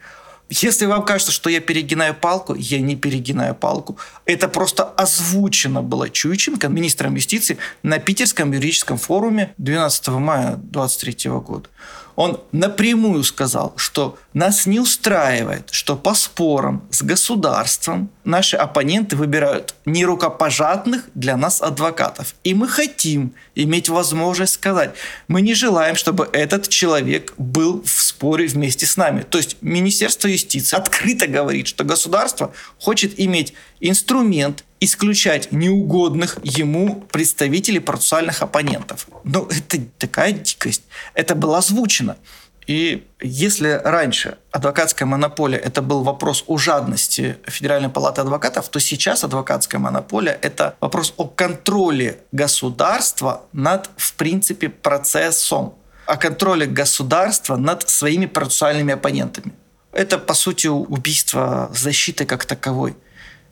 Если 0.50 0.86
вам 0.86 1.06
кажется, 1.06 1.32
что 1.32 1.50
я 1.50 1.62
перегинаю 1.62 2.14
палку, 2.14 2.56
я 2.56 2.82
не 2.82 2.98
перегинаю 2.98 3.56
палку. 3.56 3.98
Это 4.26 4.50
просто 4.50 4.84
озвучено 4.84 5.82
было 5.82 6.10
Чуйченко, 6.10 6.68
министром 6.68 7.16
юстиции, 7.16 7.58
на 7.84 8.00
Питерском 8.00 8.52
юридическом 8.52 8.98
форуме 8.98 9.54
12 9.58 10.10
мая 10.10 10.58
2023 10.58 11.32
года. 11.32 11.70
Он 12.18 12.42
напрямую 12.52 13.24
сказал, 13.24 13.72
что 13.78 14.18
нас 14.34 14.66
не 14.66 14.80
устраивает, 14.80 15.70
что 15.72 15.98
по 15.98 16.14
спорам 16.14 16.88
с 16.90 17.02
государством 17.02 18.10
наши 18.24 18.56
оппоненты 18.56 19.16
выбирают 19.16 19.76
нерукопожатных 19.86 21.10
для 21.16 21.36
нас 21.36 21.62
адвокатов. 21.62 22.36
И 22.44 22.54
мы 22.54 22.68
хотим 22.68 23.34
иметь 23.56 23.90
возможность 23.90 24.54
сказать, 24.54 24.94
мы 25.28 25.42
не 25.42 25.54
желаем, 25.54 25.96
чтобы 25.96 26.30
этот 26.32 26.70
человек 26.70 27.34
был 27.38 27.84
в 27.84 27.90
споре 27.90 28.48
вместе 28.48 28.86
с 28.86 28.96
нами. 28.96 29.24
То 29.24 29.38
есть 29.38 29.58
Министерство 29.62 30.28
юстиции 30.28 30.78
открыто 30.78 31.28
говорит, 31.28 31.68
что 31.68 31.84
государство 31.84 32.54
хочет 32.80 33.20
иметь 33.20 33.54
инструмент 33.82 34.64
исключать 34.80 35.52
неугодных 35.52 36.40
ему 36.44 37.02
представителей 37.12 37.80
процессуальных 37.80 38.42
оппонентов. 38.42 39.08
Но 39.24 39.48
это 39.50 39.84
такая 40.00 40.32
дикость. 40.32 40.84
Это 41.14 41.36
было 41.36 41.60
озвучено. 41.60 42.18
И 42.68 43.08
если 43.20 43.82
раньше 43.84 44.38
адвокатская 44.52 45.08
монополия– 45.08 45.58
это 45.66 45.82
был 45.82 46.04
вопрос 46.04 46.44
о 46.48 46.58
жадности 46.58 47.38
Федеральной 47.46 47.90
палаты 47.90 48.22
адвокатов, 48.22 48.70
то 48.70 48.80
сейчас 48.80 49.24
адвокатская 49.24 49.80
монополия– 49.80 50.38
это 50.42 50.76
вопрос 50.80 51.14
о 51.18 51.26
контроле 51.26 52.20
государства 52.32 53.42
над, 53.52 53.90
в 53.98 54.14
принципе, 54.14 54.70
процессом, 54.70 55.74
о 56.06 56.18
контроле 56.18 56.66
государства 56.68 57.58
над 57.58 57.90
своими 57.90 58.28
процессуальными 58.28 58.94
оппонентами. 58.94 59.54
Это, 59.92 60.18
по 60.18 60.34
сути, 60.34 60.68
убийство 60.68 61.70
защиты 61.74 62.26
как 62.26 62.46
таковой– 62.46 62.96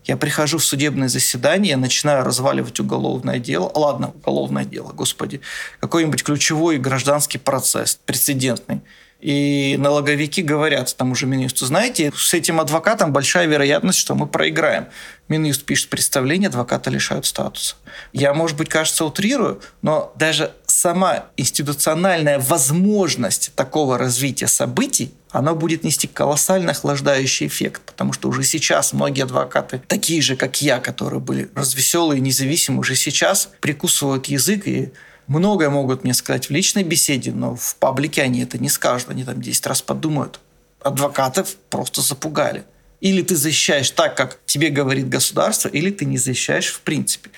я 0.06 0.18
прихожу 0.18 0.58
в 0.58 0.64
судебное 0.64 1.08
заседание, 1.08 1.78
начинаю 1.78 2.24
разваливать 2.24 2.80
уголовное 2.80 3.40
дело. 3.40 3.72
Ладно, 3.76 4.10
уголовное 4.10 4.66
дело, 4.66 4.92
господи. 4.92 5.42
Какой-нибудь 5.80 6.24
ключевой 6.24 6.78
гражданский 6.78 7.38
процесс, 7.38 8.00
прецедентный. 8.06 8.82
И 9.20 9.76
налоговики 9.78 10.42
говорят 10.42 10.96
тому 10.96 11.14
же 11.14 11.26
Минюсту, 11.26 11.66
знаете, 11.66 12.14
с 12.16 12.34
этим 12.34 12.62
адвокатом 12.62 13.12
большая 13.12 13.48
вероятность, 13.48 14.00
что 14.00 14.16
мы 14.16 14.28
проиграем. 14.28 14.88
Минюст 15.28 15.66
пишет 15.66 15.90
представление, 15.90 16.48
адвоката 16.48 16.90
лишают 16.90 17.26
статуса. 17.26 17.76
Я, 18.14 18.34
может 18.34 18.56
быть, 18.56 18.70
кажется, 18.70 19.04
утрирую, 19.04 19.62
но 19.82 20.14
даже 20.16 20.54
сама 20.80 21.26
институциональная 21.36 22.39
возможность 22.39 23.52
такого 23.56 23.98
развития 23.98 24.48
событий, 24.48 25.13
она 25.30 25.54
будет 25.54 25.84
нести 25.84 26.08
колоссально 26.08 26.72
охлаждающий 26.72 27.48
эффект, 27.48 27.82
потому 27.86 28.13
что 28.13 28.30
уже 28.30 28.44
сейчас 28.44 28.94
многие 28.94 29.24
адвокаты, 29.24 29.82
такие 29.88 30.22
же, 30.22 30.38
как 30.38 30.62
я, 30.62 30.80
которые 30.80 31.20
были 31.20 31.50
развеселые, 31.54 32.22
независимые, 32.22 32.80
уже 32.80 32.96
сейчас 32.96 33.50
прикусывают 33.60 34.28
язык 34.28 34.68
и 34.68 34.94
многое 35.28 35.70
могут 35.70 36.06
мне 36.06 36.13
сказать 36.13 36.48
в 36.48 36.52
личной 36.52 36.84
беседе, 36.84 37.34
но 37.34 37.58
в 37.58 37.76
паблике 37.76 38.22
они 38.22 38.42
это 38.42 38.58
не 38.58 38.70
скажут, 38.70 39.10
они 39.10 39.26
там 39.26 39.42
10 39.42 39.68
раз 39.68 39.82
подумают. 39.82 40.39
Адвокатов 40.82 41.58
просто 41.70 42.02
запугали. 42.02 42.63
Или 43.02 43.22
ты 43.22 43.36
защищаешь 43.36 43.92
так, 43.92 44.15
как 44.15 44.39
тебе 44.46 44.70
говорит 44.70 45.10
государство, 45.10 45.68
или 45.68 45.92
ты 45.92 46.06
не 46.06 46.18
защищаешь 46.18 46.68
в 46.68 46.80
принципе. 46.82 47.32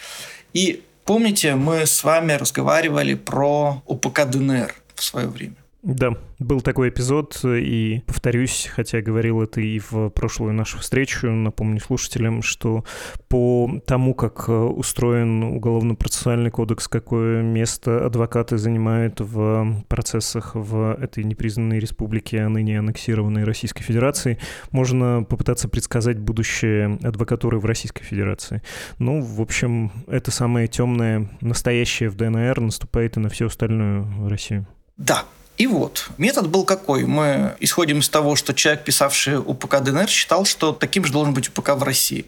И 0.54 0.84
Помните, 1.06 1.56
мы 1.56 1.86
с 1.86 2.04
вами 2.04 2.34
разговаривали 2.34 3.16
про 3.16 3.82
УПК 3.86 4.26
ДНР 4.26 4.76
в 4.96 5.04
свое 5.04 5.28
время? 5.28 5.56
Да, 5.84 6.12
был 6.38 6.62
такой 6.62 6.90
эпизод, 6.90 7.44
и 7.44 8.04
повторюсь, 8.06 8.70
хотя 8.72 9.02
говорил 9.02 9.42
это 9.42 9.62
и 9.62 9.80
в 9.80 10.10
прошлую 10.10 10.54
нашу 10.54 10.78
встречу, 10.78 11.32
напомню 11.32 11.80
слушателям, 11.80 12.44
что 12.44 12.86
по 13.30 13.82
тому, 13.88 14.14
как 14.14 14.48
устроен 14.48 15.44
уголовно-процессуальный 15.44 16.52
кодекс, 16.52 16.88
какое 16.88 17.42
место 17.42 18.06
адвокаты 18.06 18.60
занимают 18.60 19.22
в 19.22 19.84
процессах 19.88 20.52
в 20.54 20.94
этой 21.02 21.24
непризнанной 21.24 21.80
республике, 21.80 22.42
а 22.42 22.50
ныне 22.50 22.78
аннексированной 22.78 23.44
Российской 23.44 23.82
Федерации, 23.82 24.38
можно 24.70 25.24
попытаться 25.24 25.68
предсказать 25.68 26.20
будущее 26.20 27.00
адвокатуры 27.02 27.58
в 27.58 27.66
Российской 27.66 28.04
Федерации. 28.04 28.62
Ну, 29.00 29.22
в 29.22 29.42
общем, 29.42 29.92
это 30.06 30.30
самое 30.30 30.68
темное 30.68 31.28
настоящее 31.42 32.10
в 32.10 32.16
ДНР 32.18 32.60
наступает 32.60 33.18
и 33.18 33.20
на 33.20 33.30
всю 33.30 33.48
остальную 33.48 34.30
Россию. 34.30 34.68
Да, 34.98 35.24
и 35.62 35.68
вот, 35.68 36.10
метод 36.18 36.50
был 36.50 36.66
какой? 36.66 37.06
Мы 37.06 37.56
исходим 37.60 38.00
из 38.00 38.10
того, 38.10 38.36
что 38.36 38.52
человек, 38.52 38.84
писавший 38.84 39.38
УПК 39.38 39.80
ДНР, 39.82 40.10
считал, 40.10 40.44
что 40.44 40.72
таким 40.72 41.06
же 41.06 41.14
должен 41.14 41.36
быть 41.36 41.50
УПК 41.50 41.76
в 41.76 41.84
России. 41.84 42.26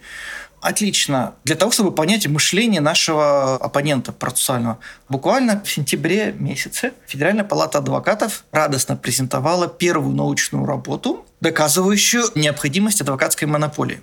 Отлично. 0.61 1.33
Для 1.43 1.55
того, 1.55 1.71
чтобы 1.71 1.91
понять 1.91 2.27
мышление 2.27 2.79
нашего 2.79 3.55
оппонента 3.55 4.11
процессуального. 4.11 4.77
Буквально 5.09 5.63
в 5.65 5.71
сентябре 5.71 6.35
месяце 6.37 6.93
Федеральная 7.07 7.43
палата 7.43 7.79
адвокатов 7.79 8.43
радостно 8.51 8.95
презентовала 8.95 9.67
первую 9.67 10.15
научную 10.15 10.67
работу, 10.67 11.25
доказывающую 11.41 12.25
необходимость 12.35 13.01
адвокатской 13.01 13.47
монополии. 13.47 13.99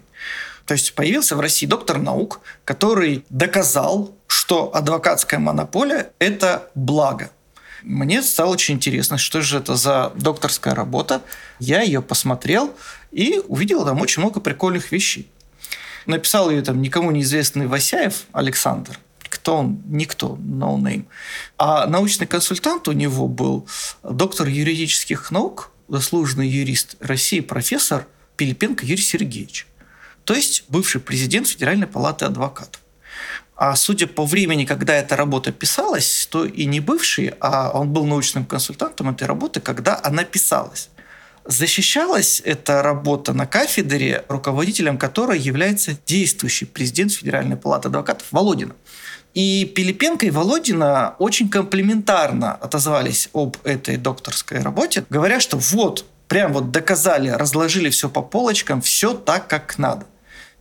То 0.66 0.74
есть 0.74 0.92
появился 0.96 1.36
в 1.36 1.40
России 1.40 1.66
доктор 1.66 1.98
наук, 1.98 2.40
который 2.64 3.24
доказал, 3.30 4.10
что 4.26 4.74
адвокатская 4.74 5.38
монополия– 5.38 6.10
это 6.18 6.68
благо– 6.74 7.30
мне 7.82 8.22
стало 8.22 8.50
очень 8.50 8.74
интересно, 8.74 9.18
что 9.18 9.40
же 9.42 9.58
это 9.58 9.76
за 9.76 10.12
докторская 10.16 10.74
работа. 10.74 11.22
Я 11.58 11.82
ее 11.82 12.02
посмотрел 12.02 12.74
и 13.10 13.40
увидел 13.48 13.84
там 13.84 14.00
очень 14.00 14.22
много 14.22 14.40
прикольных 14.40 14.92
вещей. 14.92 15.30
Написал 16.06 16.50
ее 16.50 16.62
там 16.62 16.80
никому 16.80 17.10
неизвестный 17.10 17.66
Васяев 17.66 18.24
Александр. 18.32 18.98
Кто 19.28 19.58
он? 19.58 19.82
Никто, 19.86 20.36
no 20.40 20.76
name. 20.76 21.06
А 21.56 21.86
научный 21.86 22.26
консультант 22.26 22.88
у 22.88 22.92
него 22.92 23.28
был 23.28 23.68
доктор 24.02 24.48
юридических 24.48 25.30
наук, 25.30 25.70
заслуженный 25.88 26.48
юрист 26.48 26.96
России, 27.00 27.40
профессор 27.40 28.06
Пилипенко 28.36 28.84
Юрий 28.84 29.02
Сергеевич. 29.02 29.66
То 30.24 30.34
есть 30.34 30.64
бывший 30.68 31.00
президент 31.00 31.48
Федеральной 31.48 31.86
палаты 31.86 32.24
адвокатов. 32.24 32.80
А 33.60 33.76
судя 33.76 34.06
по 34.06 34.24
времени, 34.24 34.64
когда 34.64 34.94
эта 34.94 35.16
работа 35.16 35.52
писалась, 35.52 36.26
то 36.30 36.46
и 36.46 36.64
не 36.64 36.80
бывший, 36.80 37.34
а 37.40 37.70
он 37.74 37.90
был 37.90 38.06
научным 38.06 38.46
консультантом 38.46 39.10
этой 39.10 39.28
работы, 39.28 39.60
когда 39.60 40.00
она 40.02 40.24
писалась. 40.24 40.88
Защищалась 41.44 42.40
эта 42.42 42.82
работа 42.82 43.34
на 43.34 43.46
кафедре, 43.46 44.24
руководителем 44.28 44.96
которой 44.96 45.38
является 45.38 45.94
действующий 46.06 46.64
президент 46.64 47.12
Федеральной 47.12 47.58
палаты 47.58 47.88
адвокатов 47.88 48.28
Володина. 48.30 48.74
И 49.34 49.66
Пилипенко 49.66 50.24
и 50.24 50.30
Володина 50.30 51.16
очень 51.18 51.50
комплементарно 51.50 52.54
отозвались 52.54 53.28
об 53.34 53.58
этой 53.64 53.98
докторской 53.98 54.60
работе, 54.60 55.04
говоря, 55.10 55.38
что 55.38 55.58
вот, 55.58 56.06
прям 56.28 56.54
вот 56.54 56.70
доказали, 56.70 57.28
разложили 57.28 57.90
все 57.90 58.08
по 58.08 58.22
полочкам, 58.22 58.80
все 58.80 59.12
так, 59.12 59.48
как 59.48 59.76
надо. 59.76 60.06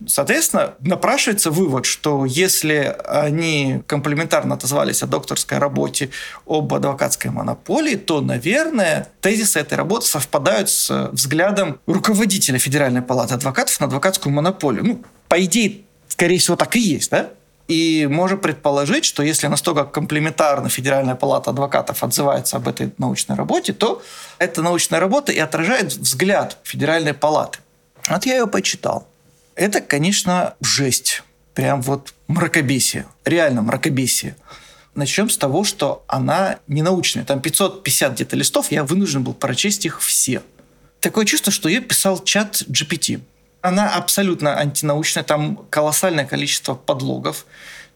Соответственно, 0.06 0.74
напрашивается 0.80 1.50
вывод, 1.50 1.84
что 1.84 2.24
если 2.24 2.96
они 3.06 3.82
комплементарно 3.86 4.54
отозвались 4.54 5.02
о 5.02 5.06
докторской 5.06 5.58
работе 5.58 6.10
об 6.46 6.72
адвокатской 6.72 7.30
монополии, 7.30 7.96
то, 7.96 8.22
наверное, 8.22 9.08
тезисы 9.20 9.60
этой 9.60 9.74
работы 9.74 10.06
совпадают 10.06 10.70
с 10.70 11.10
взглядом 11.12 11.80
руководителя 11.86 12.58
Федеральной 12.58 13.02
палаты 13.02 13.34
адвокатов 13.34 13.78
на 13.80 13.86
адвокатскую 13.86 14.32
монополию. 14.32 14.84
Ну, 14.84 15.02
по 15.28 15.44
идее, 15.44 15.82
скорее 16.08 16.38
всего, 16.38 16.56
так 16.56 16.76
и 16.76 16.80
есть, 16.80 17.10
да? 17.10 17.30
И 17.68 18.08
можно 18.10 18.36
предположить, 18.36 19.04
что 19.04 19.22
если 19.22 19.46
настолько 19.46 19.84
комплементарно 19.84 20.68
Федеральная 20.68 21.14
палата 21.14 21.50
адвокатов 21.50 22.02
отзывается 22.02 22.56
об 22.56 22.66
этой 22.66 22.92
научной 22.98 23.36
работе, 23.36 23.72
то 23.72 24.02
эта 24.38 24.62
научная 24.62 24.98
работа 24.98 25.30
и 25.30 25.38
отражает 25.38 25.92
взгляд 25.92 26.56
Федеральной 26.64 27.14
палаты. 27.14 27.60
Вот 28.08 28.26
я 28.26 28.38
ее 28.38 28.46
почитал. 28.46 29.06
Это, 29.60 29.82
конечно, 29.82 30.54
жесть. 30.62 31.22
Прям 31.52 31.82
вот 31.82 32.14
мракобесие. 32.28 33.04
Реально 33.26 33.60
мракобесие. 33.60 34.34
Начнем 34.94 35.28
с 35.28 35.36
того, 35.36 35.64
что 35.64 36.02
она 36.08 36.60
не 36.66 36.80
научная. 36.80 37.26
Там 37.26 37.42
550 37.42 38.14
где-то 38.14 38.36
листов, 38.36 38.72
я 38.72 38.84
вынужден 38.84 39.22
был 39.22 39.34
прочесть 39.34 39.84
их 39.84 40.00
все. 40.00 40.42
Такое 41.00 41.26
чувство, 41.26 41.52
что 41.52 41.68
ее 41.68 41.82
писал 41.82 42.24
чат 42.24 42.62
GPT. 42.70 43.20
Она 43.60 43.94
абсолютно 43.96 44.58
антинаучная, 44.58 45.24
там 45.24 45.56
колоссальное 45.68 46.24
количество 46.24 46.74
подлогов. 46.74 47.44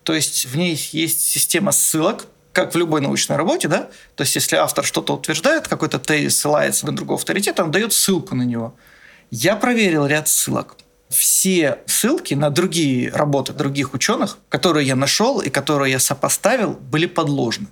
То 0.02 0.12
есть 0.12 0.44
в 0.44 0.58
ней 0.58 0.78
есть 0.92 1.22
система 1.22 1.72
ссылок, 1.72 2.26
как 2.52 2.74
в 2.74 2.76
любой 2.76 3.00
научной 3.00 3.36
работе, 3.36 3.68
да? 3.68 3.88
То 4.16 4.24
есть 4.24 4.34
если 4.34 4.56
автор 4.56 4.84
что-то 4.84 5.14
утверждает, 5.14 5.66
какой-то 5.66 5.98
тезис 5.98 6.38
ссылается 6.38 6.84
на 6.84 6.94
другого 6.94 7.18
авторитета, 7.18 7.64
он 7.64 7.70
дает 7.70 7.94
ссылку 7.94 8.34
на 8.34 8.42
него. 8.42 8.76
Я 9.30 9.56
проверил 9.56 10.04
ряд 10.04 10.28
ссылок 10.28 10.76
все 11.14 11.78
ссылки 11.86 12.34
на 12.34 12.50
другие 12.50 13.10
работы 13.10 13.52
других 13.52 13.94
ученых, 13.94 14.38
которые 14.48 14.86
я 14.86 14.96
нашел 14.96 15.40
и 15.40 15.50
которые 15.50 15.92
я 15.92 15.98
сопоставил, 15.98 16.72
были 16.72 17.06
подложны. 17.06 17.68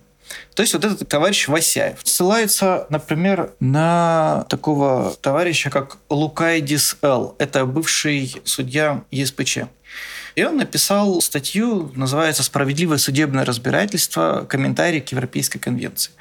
То 0.54 0.62
есть 0.62 0.74
вот 0.74 0.84
этот 0.84 1.08
товарищ 1.08 1.48
Васяев 1.48 1.98
ссылается, 2.04 2.86
например, 2.90 3.52
на 3.60 4.46
такого 4.48 5.14
товарища, 5.20 5.70
как 5.70 5.98
Лукайдис 6.08 6.96
Л. 7.02 7.34
Это 7.38 7.66
бывший 7.66 8.40
судья 8.44 9.04
ЕСПЧ. 9.10 9.58
И 10.34 10.44
он 10.44 10.56
написал 10.56 11.20
статью, 11.20 11.92
называется 11.94 12.42
«Справедливое 12.42 12.98
судебное 12.98 13.44
разбирательство. 13.44 14.46
Комментарий 14.48 15.00
к 15.00 15.08
Европейской 15.12 15.58
конвенции». 15.58 16.12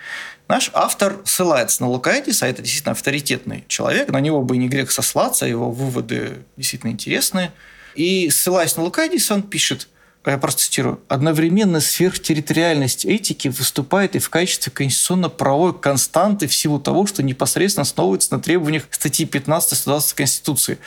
Наш 0.48 0.70
автор 0.74 1.22
ссылается 1.24 1.82
на 1.82 1.90
Лукайтиса, 1.90 2.46
это 2.46 2.62
действительно 2.62 2.92
авторитетный 2.92 3.64
человек, 3.70 4.10
на 4.10 4.20
него 4.20 4.42
бы 4.42 4.58
не 4.58 4.68
грех 4.68 4.92
сослаться, 4.92 5.46
его 5.46 5.72
выводы 5.72 6.44
действительно 6.58 6.92
интересные. 6.92 7.54
И 7.96 8.30
ссылаясь 8.30 8.76
на 8.76 8.84
Лукайтиса, 8.84 9.34
он 9.34 9.44
пишет– 9.44 9.88
я 10.30 10.38
просто 10.38 10.62
цитирую, 10.62 11.02
одновременно 11.08 11.82
сверхтерриториальность 11.82 13.06
этики 13.06 13.48
выступает 13.48 14.16
и 14.16 14.20
в 14.20 14.30
качестве 14.30 14.72
конституционно-правовой 14.72 15.80
константы 15.80 16.48
в 16.48 16.56
силу 16.56 16.80
того, 16.80 17.08
что 17.08 17.24
непосредственно 17.24 17.82
основывается 17.82 18.36
на 18.36 18.40
требованиях 18.40 18.84
статьи 18.92 19.26
15 19.26 19.78
120 19.80 20.14
Конституции. 20.14 20.78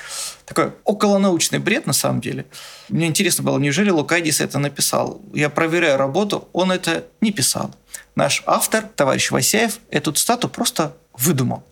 Такой 0.46 0.72
околонаучный 0.84 1.58
бред 1.58 1.86
на 1.86 1.92
самом 1.92 2.20
деле. 2.20 2.46
Мне 2.88 3.06
интересно 3.06 3.42
было, 3.42 3.58
неужели 3.58 3.90
Лукайдис 3.90 4.40
это 4.40 4.60
написал? 4.60 5.20
Я 5.32 5.50
проверяю 5.50 5.98
работу, 5.98 6.48
он 6.52 6.70
это 6.70 7.04
не 7.20 7.32
писал. 7.32 7.74
Наш 8.14 8.44
автор, 8.46 8.88
товарищ 8.94 9.32
Васяев, 9.32 9.80
эту 9.90 10.12
цитату 10.12 10.48
просто 10.48 10.96
выдумал. 11.12 11.64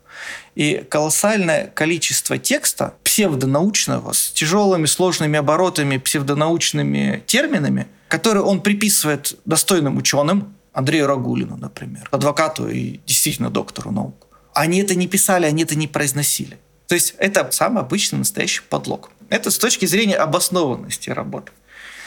И 0.54 0.84
колоссальное 0.88 1.68
количество 1.68 2.38
текста 2.38 2.94
псевдонаучного 3.12 4.14
с 4.14 4.30
тяжелыми 4.30 4.86
сложными 4.86 5.38
оборотами, 5.38 5.98
псевдонаучными 5.98 7.22
терминами, 7.26 7.86
которые 8.08 8.42
он 8.42 8.62
приписывает 8.62 9.38
достойным 9.44 9.98
ученым, 9.98 10.56
Андрею 10.72 11.06
Рагулину, 11.06 11.58
например, 11.58 12.08
адвокату 12.10 12.70
и 12.70 13.00
действительно 13.04 13.50
доктору 13.50 13.90
наук. 13.90 14.26
Они 14.54 14.80
это 14.80 14.94
не 14.94 15.08
писали, 15.08 15.44
они 15.44 15.64
это 15.64 15.74
не 15.74 15.88
произносили. 15.88 16.58
То 16.86 16.94
есть 16.94 17.14
это 17.18 17.50
самый 17.50 17.82
обычный 17.82 18.18
настоящий 18.18 18.62
подлог. 18.66 19.10
Это 19.28 19.50
с 19.50 19.58
точки 19.58 19.84
зрения 19.84 20.16
обоснованности 20.16 21.10
работы. 21.10 21.52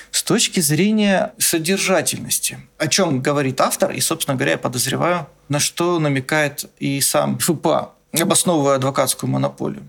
С 0.09 0.23
точки 0.23 0.59
зрения 0.59 1.33
содержательности, 1.37 2.57
о 2.79 2.87
чем 2.87 3.21
говорит 3.21 3.61
автор, 3.61 3.91
и, 3.91 3.99
собственно 3.99 4.35
говоря, 4.35 4.53
я 4.53 4.57
подозреваю, 4.57 5.27
на 5.49 5.59
что 5.59 5.99
намекает 5.99 6.65
и 6.79 6.99
сам 6.99 7.37
ФПА 7.37 7.91
обосновывая 8.11 8.77
адвокатскую 8.77 9.29
монополию. 9.29 9.83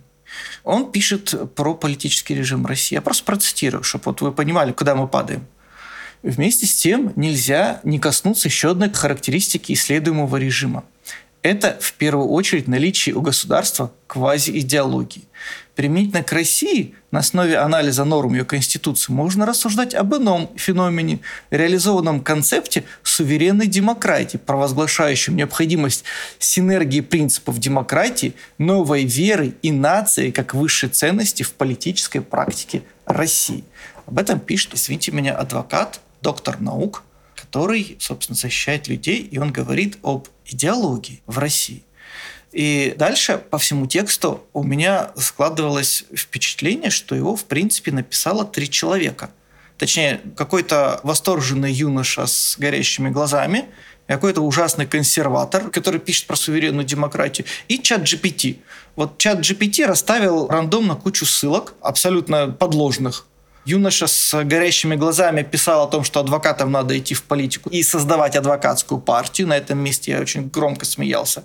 Он 0.64 0.90
пишет 0.90 1.54
про 1.54 1.74
политический 1.74 2.34
режим 2.34 2.66
России. 2.66 2.94
Я 2.94 3.02
просто 3.02 3.24
процитирую, 3.24 3.82
чтобы 3.82 4.04
вот 4.06 4.20
вы 4.20 4.32
понимали, 4.32 4.72
куда 4.72 4.94
мы 4.94 5.08
падаем. 5.08 5.46
Вместе 6.22 6.66
с 6.66 6.74
тем 6.74 7.12
нельзя 7.16 7.80
не 7.84 7.98
коснуться 7.98 8.48
еще 8.48 8.70
одной 8.70 8.92
характеристики 8.92 9.72
исследуемого 9.72 10.36
режима. 10.36 10.84
Это 11.46 11.76
в 11.78 11.92
первую 11.92 12.30
очередь 12.30 12.66
наличие 12.66 13.14
у 13.14 13.20
государства 13.20 13.92
квазиидеологии. 14.08 15.28
Применительно 15.76 16.24
к 16.24 16.32
России 16.32 16.96
на 17.12 17.20
основе 17.20 17.56
анализа 17.58 18.04
норм 18.04 18.32
ее 18.32 18.44
конституции 18.44 19.12
можно 19.12 19.46
рассуждать 19.46 19.94
об 19.94 20.12
ином 20.16 20.50
феномене, 20.56 21.20
реализованном 21.50 22.22
концепте 22.22 22.82
суверенной 23.04 23.68
демократии, 23.68 24.38
провозглашающем 24.38 25.36
необходимость 25.36 26.02
синергии 26.40 27.00
принципов 27.00 27.60
демократии, 27.60 28.34
новой 28.58 29.04
веры 29.04 29.54
и 29.62 29.70
нации 29.70 30.32
как 30.32 30.52
высшей 30.52 30.88
ценности 30.88 31.44
в 31.44 31.52
политической 31.52 32.22
практике 32.22 32.82
России. 33.04 33.62
Об 34.06 34.18
этом 34.18 34.40
пишет, 34.40 34.74
извините 34.74 35.12
меня, 35.12 35.36
адвокат, 35.36 36.00
доктор 36.22 36.60
наук, 36.60 37.04
который, 37.46 37.96
собственно, 38.00 38.36
защищает 38.36 38.88
людей, 38.88 39.20
и 39.20 39.38
он 39.38 39.52
говорит 39.52 39.98
об 40.02 40.28
идеологии 40.46 41.22
в 41.26 41.38
России. 41.38 41.84
И 42.52 42.94
дальше 42.98 43.38
по 43.38 43.58
всему 43.58 43.86
тексту 43.86 44.44
у 44.52 44.64
меня 44.64 45.12
складывалось 45.16 46.04
впечатление, 46.14 46.90
что 46.90 47.14
его, 47.14 47.36
в 47.36 47.44
принципе, 47.44 47.92
написало 47.92 48.44
три 48.44 48.68
человека. 48.68 49.30
Точнее, 49.78 50.20
какой-то 50.36 51.00
восторженный 51.02 51.72
юноша 51.72 52.26
с 52.26 52.56
горящими 52.58 53.10
глазами, 53.10 53.66
какой-то 54.08 54.40
ужасный 54.40 54.86
консерватор, 54.86 55.70
который 55.70 56.00
пишет 56.00 56.26
про 56.26 56.36
суверенную 56.36 56.84
демократию, 56.84 57.46
и 57.68 57.78
чат 57.78 58.02
GPT. 58.02 58.58
Вот 58.96 59.18
чат 59.18 59.40
GPT 59.40 59.84
расставил 59.86 60.48
рандомно 60.48 60.96
кучу 60.96 61.26
ссылок, 61.26 61.74
абсолютно 61.80 62.48
подложных, 62.48 63.26
юноша 63.66 64.06
с 64.06 64.44
горящими 64.44 64.94
глазами 64.94 65.42
писал 65.42 65.86
о 65.86 65.90
том, 65.90 66.04
что 66.04 66.20
адвокатам 66.20 66.72
надо 66.72 66.96
идти 66.98 67.14
в 67.14 67.24
политику 67.24 67.68
и 67.70 67.82
создавать 67.82 68.36
адвокатскую 68.36 69.00
партию. 69.00 69.48
На 69.48 69.56
этом 69.56 69.78
месте 69.78 70.12
я 70.12 70.20
очень 70.20 70.48
громко 70.48 70.86
смеялся 70.86 71.44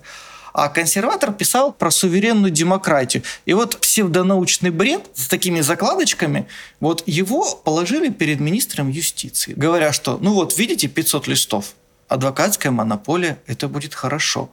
а 0.52 0.68
консерватор 0.68 1.32
писал 1.32 1.72
про 1.72 1.90
суверенную 1.90 2.50
демократию. 2.50 3.22
И 3.46 3.54
вот 3.54 3.78
псевдонаучный 3.78 4.70
бред 4.70 5.06
с 5.14 5.26
такими 5.26 5.60
закладочками, 5.60 6.46
вот 6.80 7.02
его 7.06 7.54
положили 7.54 8.10
перед 8.10 8.40
министром 8.40 8.90
юстиции, 8.90 9.54
говоря, 9.54 9.92
что, 9.92 10.18
ну 10.20 10.34
вот, 10.34 10.58
видите, 10.58 10.88
500 10.88 11.26
листов, 11.26 11.74
адвокатская 12.08 12.70
монополия, 12.70 13.38
это 13.46 13.68
будет 13.68 13.94
хорошо. 13.94 14.50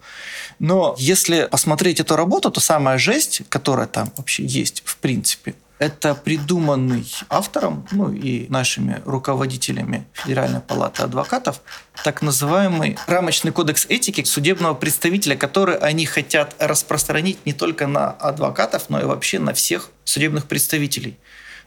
Но 0.60 0.96
если 0.98 1.48
посмотреть 1.52 2.00
эту 2.00 2.16
работу, 2.16 2.50
то 2.50 2.62
самая 2.62 2.98
жесть, 2.98 3.42
которая 3.50 3.88
там 3.88 4.12
вообще 4.16 4.46
есть, 4.46 4.82
в 4.86 4.98
принципе, 4.98 5.56
это 5.80 6.14
придуманный 6.14 7.10
автором, 7.30 7.88
ну 7.92 8.12
и 8.12 8.48
нашими 8.50 9.02
руководителями 9.06 10.06
Федеральной 10.14 10.60
палаты 10.60 11.04
адвокатов, 11.04 11.62
так 12.04 12.22
называемый 12.22 12.98
рамочный 13.08 13.52
кодекс 13.52 13.86
этики 13.88 14.24
судебного 14.26 14.74
представителя, 14.74 15.36
который 15.38 15.78
они 15.78 16.06
хотят 16.06 16.56
распространить 16.60 17.46
не 17.46 17.54
только 17.54 17.88
на 17.88 18.12
адвокатов, 18.12 18.90
но 18.90 19.00
и 19.00 19.06
вообще 19.06 19.40
на 19.40 19.54
всех 19.54 19.90
судебных 20.04 20.46
представителей. 20.46 21.18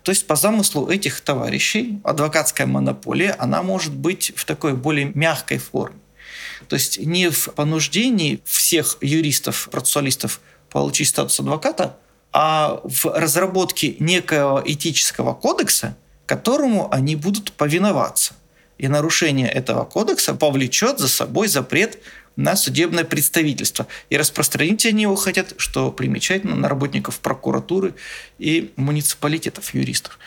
То 0.02 0.10
есть 0.10 0.26
по 0.26 0.36
замыслу 0.36 0.88
этих 0.88 1.20
товарищей 1.20 2.00
адвокатская 2.04 2.66
монополия, 2.66 3.34
она 3.38 3.62
может 3.62 3.94
быть 3.94 4.32
в 4.36 4.44
такой 4.44 4.74
более 4.74 5.06
мягкой 5.14 5.58
форме. 5.58 5.98
То 6.68 6.74
есть 6.74 6.98
не 6.98 7.30
в 7.30 7.50
понуждении 7.54 8.40
всех 8.44 8.98
юристов, 9.00 9.68
процессуалистов 9.70 10.40
получить 10.70 11.08
статус 11.08 11.38
адвоката, 11.40 11.98
а 12.32 12.80
в 12.84 13.06
разработке 13.06 13.96
некого 13.98 14.62
этического 14.64 15.34
кодекса, 15.34 15.96
которому 16.26 16.92
они 16.92 17.14
будут 17.16 17.52
повиноваться. 17.52 18.34
И 18.78 18.88
нарушение 18.88 19.48
этого 19.48 19.84
кодекса 19.84 20.34
повлечет 20.34 20.98
за 20.98 21.08
собой 21.08 21.48
запрет 21.48 21.98
на 22.36 22.56
судебное 22.56 23.04
представительство. 23.04 23.86
И 24.08 24.16
распространить 24.16 24.86
они 24.86 25.02
его 25.02 25.16
хотят, 25.16 25.54
что 25.58 25.92
примечательно, 25.92 26.56
на 26.56 26.68
работников 26.68 27.20
прокуратуры 27.20 27.94
и 28.38 28.72
муниципалитетов, 28.76 29.74
юристов. 29.74 30.18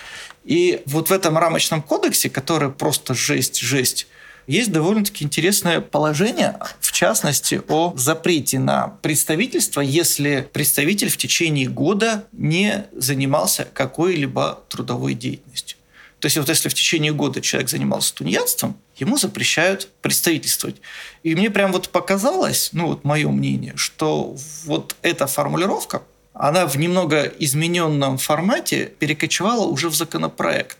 И 0.44 0.84
вот 0.86 1.10
в 1.10 1.12
этом 1.12 1.38
рамочном 1.38 1.82
кодексе, 1.82 2.30
который 2.30 2.70
просто 2.70 3.16
жесть-жесть, 3.16 4.08
есть 4.48 4.72
довольно-таки 4.72 5.24
интересное 5.24 5.82
положение, 5.82 6.58
в 6.80 6.92
частности, 6.92 7.62
о 7.68 7.94
запрете 7.98 8.60
на 8.60 8.90
представительство, 9.02 9.82
если 9.82 10.48
представитель 10.54 11.10
в 11.10 11.18
течение 11.18 11.68
года 11.68 12.26
не 12.32 12.86
занимался 12.94 13.68
какой-либо 13.74 14.64
трудовой 14.70 15.14
деятельностью. 15.14 15.78
То 16.20 16.28
есть 16.28 16.38
вот 16.38 16.50
если 16.50 16.70
в 16.70 16.74
течение 16.74 17.12
года 17.12 17.42
человек 17.42 17.70
занимался 17.70 18.14
тунеядством, 18.16 18.78
ему 18.96 19.18
запрещают 19.18 19.90
представительствовать. 20.02 20.78
И 21.24 21.36
мне 21.36 21.50
прям 21.50 21.72
вот 21.72 21.90
показалось, 21.90 22.70
ну 22.72 22.88
вот 22.88 23.04
мое 23.04 23.30
мнение, 23.30 23.74
что 23.76 24.36
вот 24.64 24.96
эта 25.02 25.28
формулировка, 25.28 26.02
она 26.34 26.66
в 26.68 26.78
немного 26.78 27.24
измененном 27.24 28.18
формате 28.18 28.92
перекочевала 29.00 29.66
уже 29.66 29.90
в 29.90 29.96
законопроект. 29.96 30.78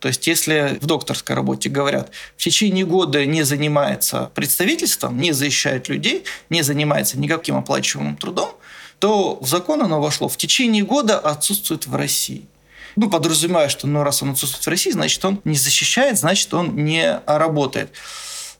То 0.00 0.08
есть, 0.08 0.26
если 0.26 0.78
в 0.80 0.86
докторской 0.86 1.36
работе 1.36 1.68
говорят, 1.68 2.10
в 2.36 2.42
течение 2.42 2.86
года 2.86 3.24
не 3.26 3.42
занимается 3.42 4.30
представительством, 4.34 5.20
не 5.20 5.32
защищает 5.32 5.88
людей, 5.88 6.24
не 6.48 6.62
занимается 6.62 7.18
никаким 7.18 7.56
оплачиваемым 7.56 8.16
трудом, 8.16 8.50
то 8.98 9.38
в 9.40 9.46
закон 9.46 9.82
оно 9.82 10.00
вошло 10.00 10.28
в 10.28 10.36
течение 10.36 10.84
года 10.84 11.18
отсутствует 11.18 11.86
в 11.86 11.94
России. 11.94 12.46
Ну, 12.96 13.08
подразумевая, 13.08 13.68
что 13.68 13.86
ну, 13.86 14.02
раз 14.02 14.22
он 14.22 14.30
отсутствует 14.30 14.64
в 14.64 14.68
России, 14.68 14.90
значит, 14.90 15.24
он 15.24 15.40
не 15.44 15.56
защищает, 15.56 16.18
значит, 16.18 16.52
он 16.54 16.74
не 16.76 17.20
работает. 17.26 17.90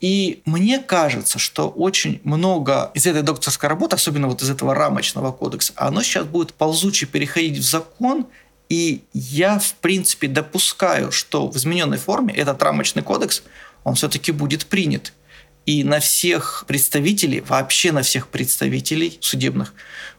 И 0.01 0.41
мне 0.47 0.79
кажется, 0.79 1.39
что 1.39 1.69
очень 1.69 2.21
много 2.25 2.91
из 2.95 3.07
этой 3.07 3.23
докторской 3.23 3.69
работы, 3.69 3.97
особенно 3.97 4.29
вот 4.29 4.43
из 4.43 4.49
этого 4.49 4.75
рамочного 4.75 5.33
кодекса, 5.33 5.73
оно 5.77 6.03
сейчас 6.03 6.25
будет 6.25 6.55
ползуче 6.55 7.07
переходить 7.07 7.59
в 7.59 7.63
закон, 7.63 8.27
и 8.71 9.03
я, 9.13 9.59
в 9.59 9.75
принципе, 9.75 10.29
допускаю, 10.29 11.11
что 11.11 11.49
в 11.49 11.57
измененной 11.57 11.99
форме 11.99 12.33
этот 12.33 12.63
рамочный 12.63 13.03
кодекс, 13.03 13.43
он 13.83 13.97
все-таки 13.97 14.31
будет 14.31 14.65
принят. 14.67 15.13
И 15.67 15.85
на 15.85 15.99
всех 15.99 16.65
представителей, 16.67 17.41
вообще 17.41 17.93
на 17.93 18.03
всех 18.03 18.29
представителей 18.29 19.19
судебных, 19.21 19.75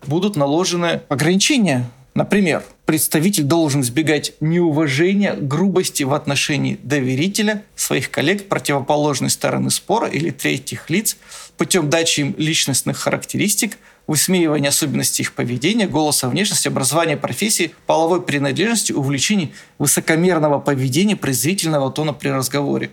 будут 0.06 0.36
наложены 0.36 1.02
ограничения. 1.08 1.90
Например, 2.14 2.62
представитель 2.86 3.44
должен 3.44 3.82
избегать 3.82 4.34
неуважения, 4.42 5.34
грубости 5.34 6.04
в 6.04 6.14
отношении 6.14 6.78
доверителя, 6.84 7.64
своих 7.76 8.12
коллег 8.12 8.50
противоположной 8.50 9.30
стороны 9.30 9.72
спора 9.72 10.08
или 10.08 10.30
третьих 10.30 10.90
лиц 10.90 11.18
путем 11.56 11.90
дачи 11.90 12.20
им 12.20 12.36
личностных 12.38 12.98
характеристик– 12.98 13.78
высмеивание 14.08 14.70
особенностей 14.70 15.24
их 15.24 15.34
поведения, 15.34 15.88
голоса 15.88 16.28
внешности, 16.30 16.68
образования 16.68 17.18
профессии, 17.18 17.74
половой 17.86 18.22
принадлежности, 18.22 18.92
увлечений, 18.92 19.54
высокомерного 19.78 20.60
поведения, 20.60 21.16
презрительного 21.16 21.92
тона 21.92 22.14
при 22.14 22.30
разговоре. 22.30 22.92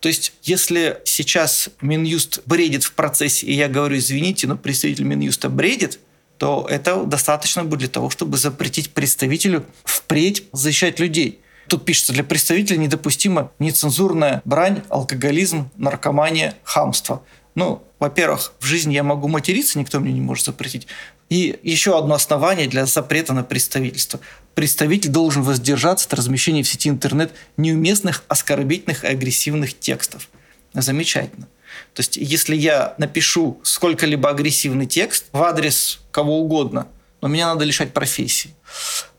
То 0.00 0.08
есть, 0.08 0.34
если 0.42 0.98
сейчас 1.04 1.70
Минюст 1.80 2.40
бредит 2.46 2.84
в 2.84 2.92
процессе, 2.92 3.46
и 3.46 3.54
я 3.54 3.68
говорю, 3.68 3.96
извините, 3.96 4.46
но 4.46 4.56
представитель 4.56 5.04
Минюста 5.04 5.48
бредит, 5.48 5.98
то 6.38 6.66
это 6.68 7.04
достаточно 7.04 7.64
будет 7.64 7.80
для 7.80 7.88
того, 7.88 8.10
чтобы 8.10 8.36
запретить 8.36 8.90
представителю 8.90 9.64
впредь 9.84 10.44
защищать 10.52 11.00
людей. 11.00 11.40
Тут 11.68 11.84
пишется, 11.84 12.12
для 12.12 12.24
представителя 12.24 12.76
недопустима 12.76 13.52
нецензурная 13.58 14.42
брань, 14.44 14.82
алкоголизм, 14.90 15.70
наркомания, 15.76 16.54
хамство. 16.62 17.22
Ну, 17.54 17.86
во-первых, 18.00 18.52
в 18.58 18.64
жизни 18.64 18.94
я 18.94 19.02
могу 19.02 19.28
материться, 19.28 19.78
никто 19.78 20.00
мне 20.00 20.12
не 20.12 20.20
может 20.20 20.44
запретить. 20.44 20.86
И 21.28 21.58
еще 21.62 21.96
одно 21.96 22.14
основание 22.14 22.66
для 22.66 22.84
запрета 22.86 23.32
на 23.32 23.44
представительство. 23.44 24.20
Представитель 24.54 25.10
должен 25.10 25.42
воздержаться 25.42 26.06
от 26.06 26.14
размещения 26.14 26.62
в 26.62 26.68
сети 26.68 26.88
интернет 26.88 27.32
неуместных, 27.56 28.24
оскорбительных 28.28 29.04
и 29.04 29.08
агрессивных 29.08 29.78
текстов. 29.78 30.28
Замечательно. 30.74 31.48
То 31.94 32.00
есть, 32.00 32.16
если 32.16 32.56
я 32.56 32.94
напишу 32.98 33.60
сколько-либо 33.62 34.28
агрессивный 34.28 34.86
текст 34.86 35.26
в 35.32 35.42
адрес 35.42 36.00
кого 36.10 36.40
угодно, 36.40 36.88
но 37.20 37.28
меня 37.28 37.46
надо 37.46 37.64
лишать 37.64 37.92
профессии 37.92 38.54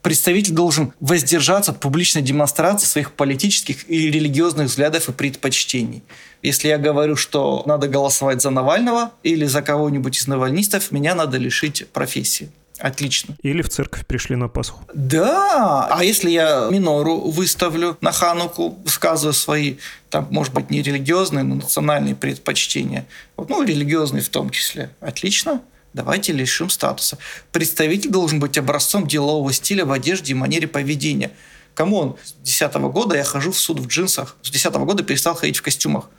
представитель 0.05 0.53
должен 0.53 0.93
воздержаться 0.99 1.71
от 1.71 1.79
публичной 1.79 2.21
демонстрации 2.21 2.85
своих 2.85 3.13
политических 3.13 3.89
и 3.89 4.11
религиозных 4.11 4.67
взглядов 4.67 5.09
и 5.09 5.11
предпочтений. 5.11 6.03
Если 6.43 6.67
я 6.67 6.77
говорю, 6.77 7.15
что 7.15 7.63
надо 7.65 7.87
голосовать 7.87 8.39
за 8.39 8.51
Навального 8.51 9.13
или 9.23 9.45
за 9.45 9.63
кого-нибудь 9.63 10.15
из 10.15 10.27
навальнистов, 10.27 10.91
меня 10.91 11.15
надо 11.15 11.39
лишить 11.39 11.87
профессии. 11.91 12.51
Отлично. 12.77 13.35
Или 13.41 13.63
в 13.63 13.69
церковь 13.69 14.05
пришли 14.05 14.35
на 14.35 14.47
Пасху. 14.47 14.79
Да. 14.93 15.87
А 15.89 16.03
если 16.03 16.29
я 16.29 16.69
минору 16.69 17.21
выставлю 17.21 17.97
на 18.01 18.11
Хануку, 18.11 18.77
высказываю 18.83 19.33
свои, 19.33 19.77
там, 20.11 20.27
может 20.29 20.53
быть, 20.53 20.69
не 20.69 20.83
религиозные, 20.83 21.43
но 21.43 21.55
национальные 21.55 22.13
предпочтения, 22.13 23.07
ну, 23.37 23.63
религиозные 23.63 24.21
в 24.21 24.29
том 24.29 24.51
числе, 24.51 24.91
отлично 24.99 25.61
давайте 25.95 26.33
лишим 26.33 26.69
статуса. 26.69 27.17
Представитель 27.51 28.11
должен 28.11 28.39
быть 28.39 28.57
образцом 28.57 29.07
делового 29.07 29.51
стиля 29.53 29.85
в 29.85 29.91
одежде 29.91 30.33
и 30.33 30.35
манере 30.35 30.67
поведения. 30.67 31.31
Кому 31.73 31.97
он? 31.97 32.17
С 32.23 32.33
2010 32.33 32.75
года 32.91 33.15
я 33.15 33.23
хожу 33.23 33.51
в 33.51 33.57
суд 33.57 33.79
в 33.79 33.87
джинсах. 33.87 34.35
С 34.41 34.51
2010 34.51 34.75
года 34.85 35.03
перестал 35.03 35.35
ходить 35.35 35.57
в 35.57 35.61
костюмах. 35.61 36.09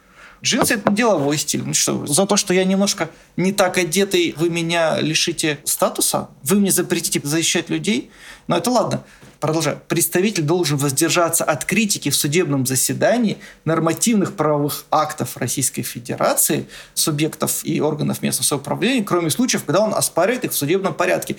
Джинсы– 0.42 0.74
это 0.76 0.90
деловой 0.90 1.38
стиль. 1.38 1.62
Ну 1.62 1.74
что, 1.74 2.06
за 2.06 2.26
то, 2.26 2.36
что 2.36 2.52
я 2.52 2.64
немножко 2.64 3.10
не 3.36 3.52
так 3.52 3.78
одетый, 3.78 4.34
вы 4.36 4.50
меня 4.50 5.00
лишите 5.00 5.58
статуса? 5.64 6.28
Вы 6.42 6.56
мне 6.56 6.70
запретите 6.70 7.20
защищать 7.22 7.70
людей? 7.70 8.10
Но 8.46 8.56
это 8.56 8.70
ладно. 8.70 9.04
Продолжаю. 9.46 9.80
Представитель 9.86 10.42
должен 10.42 10.76
воздержаться 10.76 11.44
от 11.44 11.64
критики 11.64 12.08
в 12.08 12.16
судебном 12.16 12.66
заседании 12.66 13.38
нормативных 13.64 14.34
правовых 14.34 14.86
актов 14.90 15.36
Российской 15.36 15.82
Федерации, 15.82 16.66
субъектов 16.94 17.64
и 17.64 17.80
органов 17.80 18.22
местного 18.22 18.44
самоуправления, 18.44 19.04
кроме 19.04 19.30
случаев, 19.30 19.62
когда 19.62 19.82
он 19.82 19.94
оспаривает 19.94 20.46
их 20.46 20.50
в 20.50 20.56
судебном 20.56 20.94
порядке. 20.94 21.36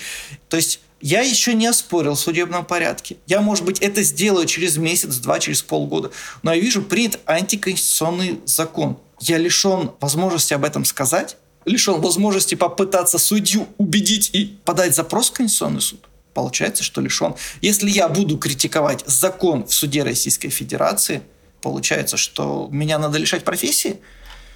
То 0.48 0.56
есть 0.56 0.80
я 1.02 1.20
еще 1.20 1.54
не 1.54 1.68
оспорил 1.68 2.14
в 2.14 2.20
судебном 2.22 2.64
порядке. 2.64 3.18
Я, 3.26 3.42
может 3.42 3.66
быть, 3.66 3.82
это 3.82 4.02
сделаю 4.04 4.46
через 4.46 4.78
месяц, 4.78 5.18
два, 5.18 5.40
через 5.40 5.62
полгода. 5.62 6.10
Но 6.44 6.54
я 6.54 6.62
вижу 6.62 6.84
принят 6.84 7.20
антиконституционный 7.26 8.40
закон. 8.46 9.00
Я 9.20 9.38
лишен 9.38 9.92
возможности 10.00 10.54
об 10.54 10.64
этом 10.64 10.86
сказать, 10.86 11.36
лишен 11.66 12.00
возможности 12.00 12.56
попытаться 12.56 13.18
судью 13.18 13.68
убедить 13.78 14.30
и 14.32 14.58
подать 14.64 14.96
запрос 14.96 15.30
в 15.30 15.34
Конституционный 15.34 15.82
суд 15.82 16.08
получается, 16.38 16.84
что 16.84 17.02
лишен. 17.02 17.34
Если 17.62 17.90
я 17.90 18.08
буду 18.08 18.38
критиковать 18.38 19.04
закон 19.08 19.66
в 19.66 19.74
суде 19.74 20.04
Российской 20.04 20.50
Федерации, 20.50 21.24
получается, 21.64 22.16
что 22.16 22.68
меня 22.70 23.00
надо 23.00 23.18
лишать 23.18 23.44
профессии. 23.44 23.98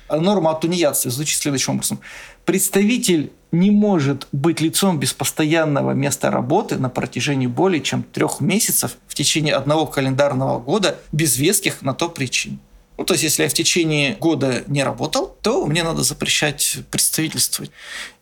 Норма 0.07 0.51
о 0.51 0.53
тунеядстве 0.53 1.09
звучит 1.09 1.39
следующим 1.39 1.73
образом. 1.73 1.99
Представитель 2.45 3.31
не 3.51 3.71
может 3.71 4.27
быть 4.31 4.61
лицом 4.61 4.99
без 4.99 5.13
постоянного 5.13 5.93
места 5.93 6.29
работы 6.29 6.75
на 6.75 6.89
протяжении 6.89 7.47
более 7.47 7.81
чем 7.81 8.03
трех 8.03 8.41
месяцев 8.41 8.97
в 9.07 9.15
течение 9.15 9.55
одного 9.55 9.87
календарного 9.87 10.59
года 10.59 10.99
без 11.11 11.37
веских 11.37 11.81
на 11.81 11.95
то 11.95 12.09
причин. 12.09 12.59
Ну, 12.99 13.05
то 13.05 13.15
есть, 13.15 13.23
если 13.23 13.41
я 13.41 13.49
в 13.49 13.53
течение 13.53 14.17
года 14.17 14.63
не 14.67 14.83
работал, 14.83 15.35
то 15.41 15.65
мне 15.65 15.81
надо 15.81 16.03
запрещать 16.03 16.77
представительствовать. 16.91 17.71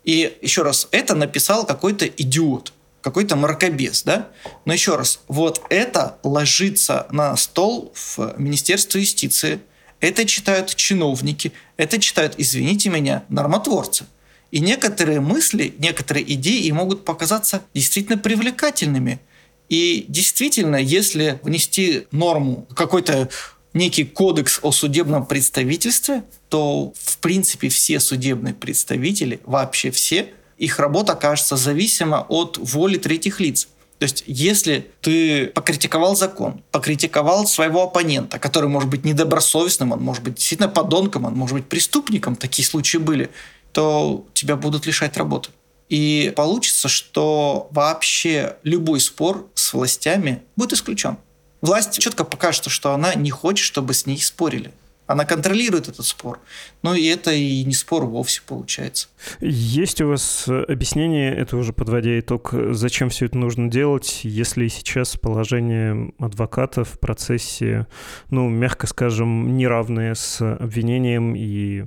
И 0.06 0.38
еще 0.42 0.62
раз, 0.62 0.88
это 0.92 1.14
написал 1.16 1.66
какой-то 1.66 2.06
идиот 2.06 2.72
какой-то 3.02 3.36
мракобес, 3.36 4.04
да? 4.04 4.30
Но 4.66 4.74
еще 4.74 4.96
раз, 4.96 5.22
вот 5.28 5.62
это 5.70 6.18
ложится 6.24 7.08
на 7.12 7.36
стол 7.38 7.94
в 7.96 8.36
Министерство 8.38 8.98
юстиции, 8.98 9.60
это 10.00 10.26
читают 10.26 10.76
чиновники, 10.76 11.52
это 11.78 12.00
читают, 12.00 12.36
извините 12.38 12.90
меня, 12.90 13.24
нормотворцы. 13.30 14.06
И 14.52 14.60
некоторые 14.60 15.20
мысли, 15.20 15.74
некоторые 15.78 16.34
идеи 16.34 16.72
могут 16.72 17.06
показаться 17.06 17.62
действительно 17.74 18.18
привлекательными. 18.18 19.20
И 19.68 20.06
действительно, 20.08 20.78
если 20.78 21.40
внести 21.44 22.08
норму, 22.12 22.68
какой-то 22.76 23.30
некий 23.74 24.04
кодекс 24.04 24.60
о 24.64 24.72
судебном 24.72 25.26
представительстве, 25.26 26.24
то 26.50 26.94
в 26.98 27.18
принципе 27.20 27.70
все 27.70 28.00
судебные 28.00 28.56
представители, 28.56 29.40
вообще 29.44 29.92
все, 29.92 30.34
их 30.60 30.78
работа 30.78 31.14
окажется 31.14 31.56
зависима 31.56 32.26
от 32.30 32.58
воли 32.58 32.98
третьих 32.98 33.40
лиц. 33.40 33.68
То 33.98 34.04
есть, 34.04 34.24
если 34.28 34.92
ты 35.02 35.48
покритиковал 35.48 36.16
закон, 36.16 36.62
покритиковал 36.72 37.48
своего 37.48 37.84
оппонента, 37.84 38.40
который 38.40 38.70
может 38.70 38.90
быть 38.90 39.04
недобросовестным, 39.04 39.92
он 39.92 40.02
может 40.02 40.24
быть 40.24 40.36
действительно 40.36 40.70
подонком, 40.70 41.26
он 41.26 41.34
может 41.34 41.56
быть 41.56 41.68
преступником, 41.68 42.36
такие 42.36 42.66
случаи 42.66 42.98
были, 42.98 43.30
то 43.74 44.26
тебя 44.34 44.56
будут 44.56 44.86
лишать 44.86 45.18
работы. 45.18 45.50
И 45.90 46.32
получится, 46.36 46.88
что 46.88 47.68
вообще 47.72 48.58
любой 48.64 49.00
спор 49.00 49.48
с 49.54 49.74
властями 49.74 50.44
будет 50.56 50.74
исключен. 50.74 51.18
Власть 51.62 52.00
четко 52.00 52.24
покажет, 52.24 52.66
что 52.70 52.94
она 52.94 53.16
не 53.16 53.32
хочет, 53.32 53.66
чтобы 53.66 53.94
с 53.94 54.06
ней 54.06 54.22
спорили. 54.22 54.72
Она 55.08 55.26
контролирует 55.26 55.90
этот 55.90 56.06
спор. 56.06 56.40
Но 56.82 56.96
и 56.96 57.06
это 57.06 57.32
и 57.32 57.64
не 57.66 57.74
спор 57.74 58.06
вовсе 58.06 58.42
получается. 58.48 59.10
Есть 59.42 60.00
у 60.02 60.08
вас 60.08 60.48
объяснение, 60.48 61.36
это 61.36 61.58
уже 61.58 61.74
подводя 61.74 62.18
итог, 62.20 62.54
зачем 62.72 63.10
все 63.10 63.26
это 63.26 63.38
нужно 63.38 63.70
делать, 63.70 64.22
если 64.24 64.68
сейчас 64.70 65.18
положение 65.18 66.14
адвоката 66.20 66.86
в 66.86 66.98
процессе, 67.00 67.88
ну, 68.30 68.48
мягко 68.48 68.88
скажем, 68.88 69.58
неравное 69.58 70.16
с 70.16 70.42
обвинением, 70.42 71.36
и 71.36 71.84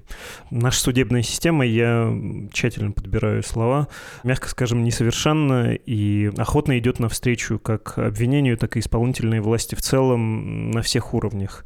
наша 0.51 0.81
судебная 0.81 1.23
система, 1.23 1.65
я 1.65 2.15
тщательно 2.53 2.93
подбираю 2.93 3.43
слова, 3.43 3.89
мягко 4.25 4.49
скажем, 4.49 4.85
несовершенна 4.85 5.73
и 5.75 6.31
охотно 6.37 6.79
идет 6.79 6.99
навстречу 6.99 7.59
как 7.59 7.97
обвинению, 7.97 8.59
так 8.59 8.77
и 8.77 8.81
исполнительной 8.81 9.41
власти 9.41 9.75
в 9.75 9.81
целом 9.81 10.71
на 10.71 10.83
всех 10.83 11.15
уровнях. 11.15 11.65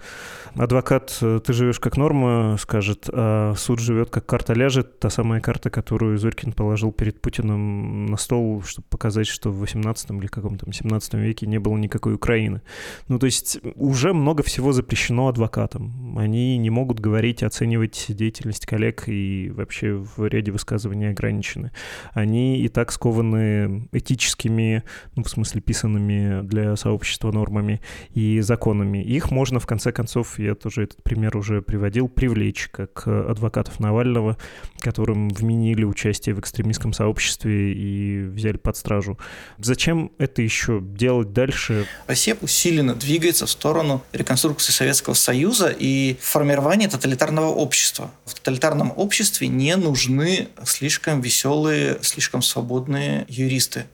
Адвокат 0.54 1.12
ты 1.18 1.52
живешь 1.52 1.80
как 1.80 1.96
норма, 1.96 2.56
скажет, 2.58 3.10
а 3.18 3.54
суд 3.56 3.80
живет 3.80 4.10
как 4.10 4.26
карта 4.26 4.52
ляжет, 4.52 5.00
та 5.00 5.08
самая 5.08 5.40
карта, 5.40 5.70
которую 5.70 6.18
Зорькин 6.18 6.52
положил 6.52 6.92
перед 6.92 7.22
Путиным 7.22 8.04
на 8.06 8.18
стол, 8.18 8.62
чтобы 8.62 8.86
показать, 8.90 9.26
что 9.26 9.50
в 9.50 9.60
18 9.60 10.10
или 10.10 10.26
каком-то 10.26 10.70
17 10.70 11.14
веке 11.14 11.46
не 11.46 11.58
было 11.58 11.78
никакой 11.78 12.12
Украины. 12.12 12.60
Ну, 13.08 13.18
то 13.18 13.24
есть 13.24 13.58
уже 13.74 14.12
много 14.12 14.42
всего 14.42 14.72
запрещено 14.72 15.28
адвокатам. 15.28 16.18
Они 16.18 16.58
не 16.58 16.68
могут 16.68 17.00
говорить, 17.00 17.42
оценивать 17.42 18.04
деятельность 18.08 18.66
коллег 18.66 19.04
и 19.06 19.50
вообще 19.50 19.94
в 19.94 20.26
ряде 20.26 20.52
высказываний 20.52 21.08
ограничены. 21.08 21.72
Они 22.12 22.60
и 22.60 22.68
так 22.68 22.92
скованы 22.92 23.88
этическими, 23.92 24.82
ну, 25.14 25.22
в 25.22 25.30
смысле, 25.30 25.62
писанными 25.62 26.42
для 26.42 26.76
сообщества 26.76 27.32
нормами 27.32 27.80
и 28.12 28.40
законами. 28.40 29.02
Их 29.02 29.30
можно, 29.30 29.58
в 29.58 29.66
конце 29.66 29.90
концов, 29.90 30.38
я 30.38 30.54
тоже 30.54 30.82
этот 30.82 31.02
пример 31.02 31.34
уже 31.38 31.62
приводил, 31.62 32.08
привлечь 32.08 32.68
как 32.70 33.05
адвокатов 33.06 33.80
Навального, 33.80 34.36
которым 34.80 35.28
вменили 35.28 35.84
участие 35.84 36.34
в 36.34 36.40
экстремистском 36.40 36.92
сообществе 36.92 37.72
и 37.72 38.24
взяли 38.24 38.56
под 38.56 38.76
стражу. 38.76 39.18
Зачем 39.58 40.12
это 40.18 40.42
еще 40.42 40.80
делать 40.80 41.32
дальше? 41.32 41.86
Россия 42.06 42.36
усиленно 42.40 42.94
двигается 42.94 43.46
в 43.46 43.50
сторону 43.50 44.02
реконструкции 44.12 44.72
Советского 44.72 45.14
Союза 45.14 45.74
и 45.76 46.16
формирования 46.20 46.88
тоталитарного 46.88 47.48
общества. 47.48 48.10
В 48.24 48.34
тоталитарном 48.34 48.92
обществе 48.96 49.48
не 49.48 49.76
нужны 49.76 50.48
слишком 50.64 51.20
веселые, 51.20 51.98
слишком 52.02 52.42
свободные 52.42 53.26
юристы. 53.28 53.86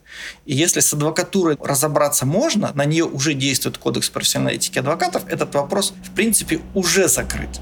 И 0.45 0.55
если 0.55 0.81
с 0.81 0.93
адвокатурой 0.93 1.57
разобраться 1.61 2.27
можно, 2.27 2.73
на 2.75 2.85
нее 2.85 3.05
уже 3.05 3.35
действует 3.35 3.79
кодекс 3.79 4.11
профессиональной 4.11 4.57
этики 4.57 4.79
адвокатов, 4.79 5.23
этот 5.29 5.55
вопрос, 5.55 5.95
в 6.05 6.11
принципе, 6.15 6.61
уже 6.75 7.09
закрыт. 7.09 7.61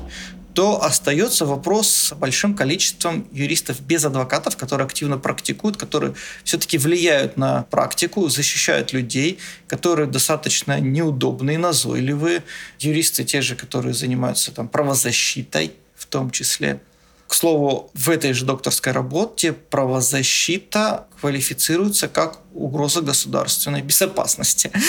То 0.54 0.82
остается 0.82 1.46
вопрос 1.46 1.90
с 1.90 2.12
большим 2.14 2.54
количеством 2.54 3.26
юристов 3.32 3.80
без 3.80 4.04
адвокатов, 4.04 4.56
которые 4.56 4.86
активно 4.86 5.18
практикуют, 5.18 5.76
которые 5.76 6.14
все-таки 6.44 6.78
влияют 6.78 7.36
на 7.36 7.62
практику, 7.64 8.28
защищают 8.28 8.92
людей, 8.92 9.38
которые 9.68 10.06
достаточно 10.06 10.80
неудобные, 10.80 11.58
назойливые. 11.58 12.42
Юристы 12.78 13.24
те 13.24 13.42
же, 13.42 13.54
которые 13.54 13.94
занимаются 13.94 14.52
там, 14.52 14.68
правозащитой 14.68 15.72
в 15.96 16.06
том 16.06 16.30
числе. 16.30 16.80
К 17.28 17.34
слову, 17.34 17.92
в 17.94 18.10
этой 18.10 18.32
же 18.32 18.44
докторской 18.44 18.92
работе 18.92 19.52
правозащита 19.52 21.06
квалифицируется 21.20 22.08
как 22.08 22.40
угроза 22.52 23.02
государственной 23.02 23.82
безопасности. 23.82 24.72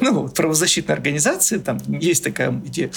Ну, 0.00 0.28
правозащитные 0.28 0.94
организации, 0.94 1.58
там 1.58 1.78
есть 2.00 2.24
такая 2.24 2.50
идея. 2.64 2.90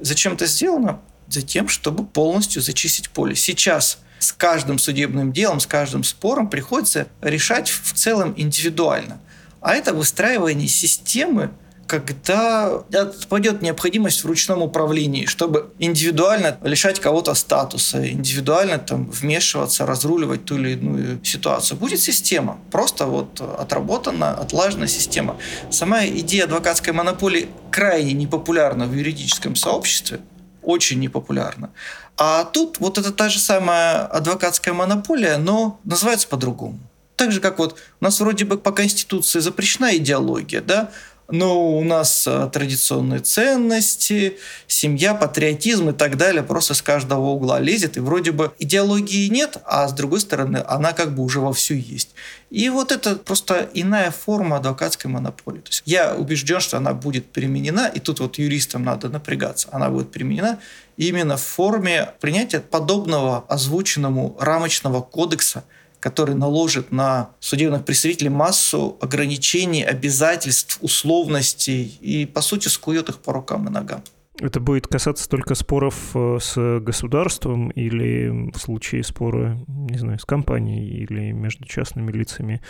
Зачем 0.00 0.34
это 0.34 0.46
сделано? 0.46 1.00
Затем, 1.28 1.68
чтобы 1.68 2.04
полностью 2.04 2.62
зачистить 2.62 3.10
поле. 3.10 3.34
Сейчас 3.36 3.98
с 4.18 4.32
каждым 4.32 4.78
судебным 4.78 5.32
делом, 5.32 5.60
с 5.60 5.66
каждым 5.66 6.04
спором 6.04 6.50
приходится 6.50 7.08
решать 7.22 7.68
в 7.70 7.92
целом 7.92 8.34
индивидуально. 8.36 9.20
А 9.60 9.74
это 9.74 9.94
выстраивание 9.94 10.68
системы 10.68 11.50
когда 11.90 12.84
отпадет 12.94 13.62
необходимость 13.62 14.22
в 14.22 14.26
ручном 14.26 14.62
управлении, 14.62 15.26
чтобы 15.26 15.72
индивидуально 15.80 16.56
лишать 16.62 17.00
кого-то 17.00 17.34
статуса, 17.34 18.08
индивидуально 18.08 18.78
там 18.78 19.10
вмешиваться, 19.10 19.86
разруливать 19.86 20.44
ту 20.44 20.54
или 20.54 20.74
иную 20.74 21.24
ситуацию. 21.24 21.76
Будет 21.76 22.00
система, 22.00 22.60
просто 22.70 23.06
вот 23.06 23.40
отработана, 23.40 24.30
отлажена 24.30 24.86
система. 24.86 25.36
Сама 25.70 26.06
идея 26.06 26.44
адвокатской 26.44 26.92
монополии 26.92 27.48
крайне 27.72 28.12
непопулярна 28.12 28.86
в 28.86 28.94
юридическом 28.94 29.56
сообществе, 29.56 30.20
очень 30.62 31.00
непопулярна. 31.00 31.70
А 32.16 32.44
тут 32.44 32.78
вот 32.78 32.98
это 32.98 33.10
та 33.10 33.28
же 33.28 33.40
самая 33.40 34.06
адвокатская 34.06 34.74
монополия, 34.74 35.38
но 35.38 35.80
называется 35.82 36.28
по-другому. 36.28 36.78
Так 37.20 37.32
же, 37.32 37.40
как 37.40 37.58
вот 37.58 37.76
у 38.00 38.04
нас 38.04 38.18
вроде 38.18 38.46
бы 38.46 38.56
по 38.56 38.72
Конституции 38.72 39.40
запрещена 39.40 39.94
идеология, 39.98 40.62
да, 40.62 40.90
но 41.32 41.76
у 41.76 41.84
нас 41.84 42.26
а, 42.26 42.48
традиционные 42.48 43.20
ценности, 43.20 44.38
семья, 44.66 45.14
патриотизм 45.14 45.90
и 45.90 45.92
так 45.92 46.16
далее 46.16 46.42
просто 46.42 46.74
с 46.74 46.82
каждого 46.82 47.26
угла 47.26 47.60
лезет, 47.60 47.96
и 47.96 48.00
вроде 48.00 48.32
бы 48.32 48.52
идеологии 48.58 49.28
нет, 49.28 49.58
а 49.64 49.88
с 49.88 49.92
другой 49.92 50.20
стороны 50.20 50.62
она 50.66 50.92
как 50.92 51.14
бы 51.14 51.22
уже 51.22 51.40
вовсю 51.40 51.74
есть. 51.74 52.10
И 52.50 52.68
вот 52.68 52.92
это 52.92 53.16
просто 53.16 53.68
иная 53.74 54.10
форма 54.10 54.56
адвокатской 54.56 55.10
монополии. 55.10 55.60
То 55.60 55.68
есть 55.68 55.82
я 55.86 56.14
убежден, 56.14 56.60
что 56.60 56.76
она 56.76 56.92
будет 56.94 57.26
применена, 57.26 57.88
и 57.88 58.00
тут 58.00 58.20
вот 58.20 58.38
юристам 58.38 58.84
надо 58.84 59.08
напрягаться, 59.08 59.68
она 59.72 59.88
будет 59.88 60.10
применена 60.10 60.58
именно 60.96 61.36
в 61.36 61.42
форме 61.42 62.10
принятия 62.20 62.60
подобного 62.60 63.44
озвученному 63.48 64.36
рамочного 64.38 65.00
кодекса 65.00 65.64
который 66.00 66.34
наложит 66.34 66.90
на 66.90 67.30
судебных 67.40 67.84
представителей 67.84 68.30
массу 68.30 68.96
ограничений, 69.00 69.82
обязательств, 69.82 70.78
условностей 70.80 71.98
и, 72.00 72.26
по 72.26 72.40
сути, 72.40 72.68
скует 72.68 73.08
их 73.08 73.18
по 73.18 73.32
рукам 73.32 73.68
и 73.68 73.70
ногам. 73.70 74.02
Это 74.40 74.58
будет 74.58 74.86
касаться 74.86 75.28
только 75.28 75.54
споров 75.54 76.12
э, 76.14 76.38
с 76.40 76.80
государством 76.80 77.68
или 77.70 78.50
в 78.50 78.58
случае 78.58 79.04
спора, 79.04 79.58
не 79.68 79.98
знаю, 79.98 80.18
с 80.18 80.24
компанией 80.24 81.02
или 81.02 81.32
между 81.32 81.66
частными 81.66 82.10
лицами 82.10 82.62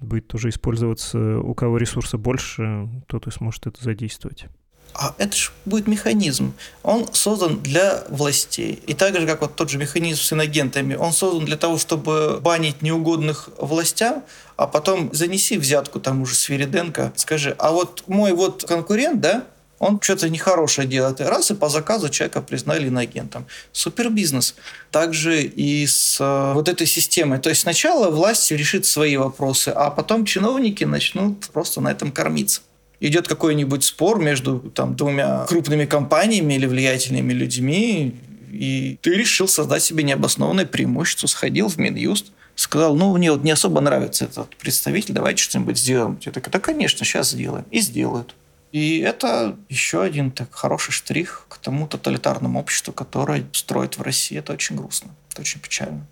будет 0.00 0.28
тоже 0.28 0.50
использоваться, 0.50 1.40
у 1.40 1.52
кого 1.54 1.78
ресурса 1.78 2.16
больше, 2.16 2.88
тот 3.08 3.26
и 3.26 3.32
сможет 3.32 3.66
это 3.66 3.82
задействовать. 3.82 4.46
А 4.94 5.14
это 5.18 5.36
же 5.36 5.50
будет 5.66 5.86
механизм. 5.86 6.54
Он 6.82 7.06
создан 7.12 7.60
для 7.60 8.04
властей. 8.08 8.82
И 8.86 8.94
так 8.94 9.14
же, 9.18 9.26
как 9.26 9.42
вот 9.42 9.54
тот 9.54 9.68
же 9.68 9.76
механизм 9.76 10.22
с 10.22 10.32
инагентами, 10.32 10.94
он 10.94 11.12
создан 11.12 11.44
для 11.44 11.56
того, 11.56 11.76
чтобы 11.76 12.40
банить 12.40 12.80
неугодных 12.80 13.50
властям, 13.58 14.24
а 14.56 14.66
потом 14.66 15.12
занеси 15.12 15.58
взятку 15.58 16.00
тому 16.00 16.24
же 16.24 16.34
Свириденко, 16.34 17.12
скажи, 17.16 17.54
а 17.58 17.72
вот 17.72 18.04
мой 18.06 18.32
вот 18.32 18.64
конкурент, 18.66 19.20
да, 19.20 19.44
он 19.78 20.00
что-то 20.00 20.30
нехорошее 20.30 20.88
делает. 20.88 21.20
Раз, 21.20 21.50
и 21.50 21.54
по 21.54 21.68
заказу 21.68 22.08
человека 22.08 22.40
признали 22.40 22.88
инагентом. 22.88 23.46
Супер 23.72 24.08
бизнес. 24.08 24.54
Также 24.90 25.42
и 25.42 25.86
с 25.86 26.18
э, 26.18 26.52
вот 26.54 26.68
этой 26.68 26.86
системой. 26.86 27.38
То 27.38 27.50
есть 27.50 27.62
сначала 27.62 28.10
власть 28.10 28.50
решит 28.50 28.86
свои 28.86 29.18
вопросы, 29.18 29.68
а 29.68 29.90
потом 29.90 30.24
чиновники 30.24 30.84
начнут 30.84 31.46
просто 31.48 31.82
на 31.82 31.90
этом 31.90 32.10
кормиться 32.10 32.62
идет 33.00 33.28
какой-нибудь 33.28 33.84
спор 33.84 34.18
между 34.20 34.58
там, 34.58 34.96
двумя 34.96 35.44
крупными 35.46 35.84
компаниями 35.84 36.54
или 36.54 36.66
влиятельными 36.66 37.32
людьми, 37.32 38.16
и 38.50 38.98
ты 39.02 39.14
решил 39.14 39.48
создать 39.48 39.82
себе 39.82 40.02
необоснованное 40.02 40.66
преимущество, 40.66 41.26
сходил 41.26 41.68
в 41.68 41.76
Минюст, 41.76 42.32
сказал, 42.54 42.96
ну, 42.96 43.14
мне 43.16 43.30
вот 43.30 43.44
не 43.44 43.50
особо 43.50 43.80
нравится 43.80 44.24
этот 44.24 44.56
представитель, 44.56 45.14
давайте 45.14 45.42
что-нибудь 45.42 45.78
сделаем. 45.78 46.18
Я 46.22 46.32
такой, 46.32 46.50
да, 46.50 46.58
конечно, 46.58 47.04
сейчас 47.04 47.30
сделаем. 47.30 47.66
И 47.70 47.80
сделают. 47.80 48.34
И 48.72 48.98
это 48.98 49.56
еще 49.68 50.02
один 50.02 50.30
так 50.30 50.52
хороший 50.52 50.92
штрих 50.92 51.46
к 51.48 51.58
тому 51.58 51.86
тоталитарному 51.86 52.58
обществу, 52.58 52.92
которое 52.92 53.44
строит 53.52 53.98
в 53.98 54.02
России. 54.02 54.38
Это 54.38 54.52
очень 54.54 54.76
грустно, 54.76 55.10
это 55.30 55.42
очень 55.42 55.60
печально. 55.60 56.06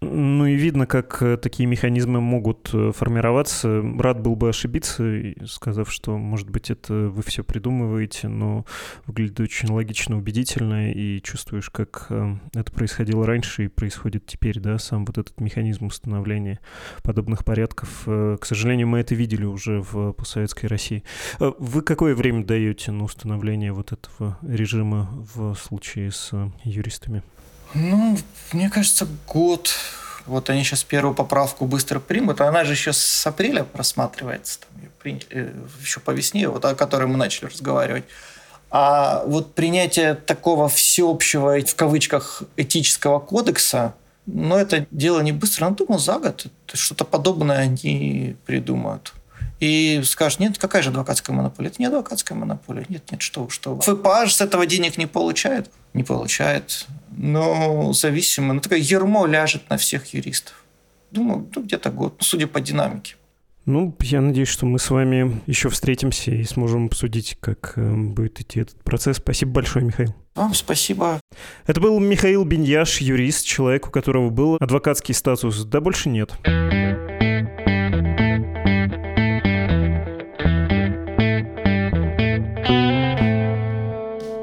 Ну 0.00 0.46
и 0.46 0.54
видно, 0.54 0.86
как 0.86 1.22
э, 1.22 1.36
такие 1.36 1.66
механизмы 1.66 2.20
могут 2.20 2.70
э, 2.72 2.92
формироваться. 2.94 3.82
Рад 3.98 4.20
был 4.20 4.36
бы 4.36 4.48
ошибиться, 4.48 5.04
сказав, 5.46 5.92
что, 5.92 6.16
может 6.16 6.50
быть, 6.50 6.70
это 6.70 6.94
вы 6.94 7.22
все 7.22 7.44
придумываете, 7.44 8.28
но 8.28 8.64
выглядит 9.06 9.40
очень 9.40 9.70
логично, 9.70 10.16
убедительно, 10.16 10.92
и 10.92 11.20
чувствуешь, 11.22 11.70
как 11.70 12.06
э, 12.10 12.36
это 12.54 12.72
происходило 12.72 13.26
раньше 13.26 13.66
и 13.66 13.68
происходит 13.68 14.26
теперь, 14.26 14.60
да, 14.60 14.78
сам 14.78 15.04
вот 15.04 15.18
этот 15.18 15.40
механизм 15.40 15.86
установления 15.86 16.60
подобных 17.02 17.44
порядков. 17.44 18.04
К 18.04 18.44
сожалению, 18.44 18.88
мы 18.88 19.00
это 19.00 19.14
видели 19.14 19.44
уже 19.44 19.80
в 19.80 20.12
постсоветской 20.12 20.68
России. 20.68 21.02
Вы 21.38 21.82
какое 21.82 22.14
время 22.14 22.44
даете 22.44 22.92
на 22.92 23.04
установление 23.04 23.72
вот 23.72 23.92
этого 23.92 24.38
режима 24.42 25.08
в 25.34 25.54
случае 25.54 26.10
с 26.10 26.32
юристами? 26.64 27.22
Ну, 27.74 28.18
мне 28.52 28.70
кажется, 28.70 29.06
год. 29.26 29.70
Вот 30.26 30.50
они 30.50 30.62
сейчас 30.62 30.84
первую 30.84 31.14
поправку 31.14 31.66
быстро 31.66 32.00
примут. 32.00 32.40
Она 32.40 32.64
же 32.64 32.72
еще 32.72 32.92
с 32.92 33.26
апреля 33.26 33.64
просматривается. 33.64 34.60
Там, 34.60 34.90
приняли, 34.98 35.26
э, 35.30 35.52
еще 35.80 36.00
по 36.00 36.10
весне, 36.10 36.48
вот 36.48 36.64
о 36.64 36.74
которой 36.74 37.06
мы 37.06 37.16
начали 37.16 37.46
разговаривать. 37.46 38.04
А 38.70 39.24
вот 39.24 39.54
принятие 39.54 40.14
такого 40.14 40.68
всеобщего, 40.68 41.58
в 41.60 41.74
кавычках, 41.74 42.42
этического 42.56 43.18
кодекса, 43.18 43.94
ну, 44.26 44.56
это 44.56 44.86
дело 44.90 45.20
не 45.20 45.32
быстро. 45.32 45.68
Я 45.68 45.72
думал, 45.72 45.98
за 45.98 46.18
год 46.18 46.46
что-то 46.74 47.04
подобное 47.04 47.58
они 47.58 48.36
придумают. 48.44 49.14
И 49.60 50.00
скажешь, 50.04 50.38
нет, 50.38 50.58
какая 50.58 50.82
же 50.82 50.90
адвокатская 50.90 51.34
монополия? 51.34 51.68
Это 51.68 51.80
не 51.80 51.86
адвокатская 51.86 52.38
монополия. 52.38 52.86
Нет, 52.88 53.10
нет, 53.10 53.22
что, 53.22 53.48
что. 53.48 53.80
ФПАЖ 53.80 54.34
с 54.34 54.40
этого 54.40 54.66
денег 54.66 54.98
не 54.98 55.06
получает? 55.06 55.70
Не 55.94 56.04
получает 56.04 56.86
но 57.18 57.92
зависимо, 57.92 58.54
ну, 58.54 58.60
такое 58.60 58.78
ермо 58.78 59.26
ляжет 59.26 59.68
на 59.68 59.76
всех 59.76 60.14
юристов. 60.14 60.64
Думаю, 61.10 61.48
ну, 61.54 61.62
где-то 61.62 61.90
год, 61.90 62.14
ну, 62.18 62.24
судя 62.24 62.46
по 62.46 62.60
динамике. 62.60 63.16
Ну, 63.66 63.94
я 64.00 64.22
надеюсь, 64.22 64.48
что 64.48 64.64
мы 64.64 64.78
с 64.78 64.88
вами 64.88 65.42
еще 65.46 65.68
встретимся 65.68 66.30
и 66.30 66.42
сможем 66.44 66.86
обсудить, 66.86 67.36
как 67.40 67.74
э, 67.76 67.94
будет 67.94 68.40
идти 68.40 68.60
этот 68.60 68.82
процесс. 68.82 69.18
Спасибо 69.18 69.52
большое, 69.52 69.84
Михаил. 69.84 70.14
Вам 70.34 70.54
спасибо. 70.54 71.20
Это 71.66 71.80
был 71.80 71.98
Михаил 71.98 72.44
Беньяш, 72.44 73.00
юрист, 73.00 73.44
человек, 73.44 73.88
у 73.88 73.90
которого 73.90 74.30
был 74.30 74.56
адвокатский 74.58 75.12
статус. 75.12 75.64
Да 75.64 75.80
больше 75.80 76.08
нет. 76.08 76.32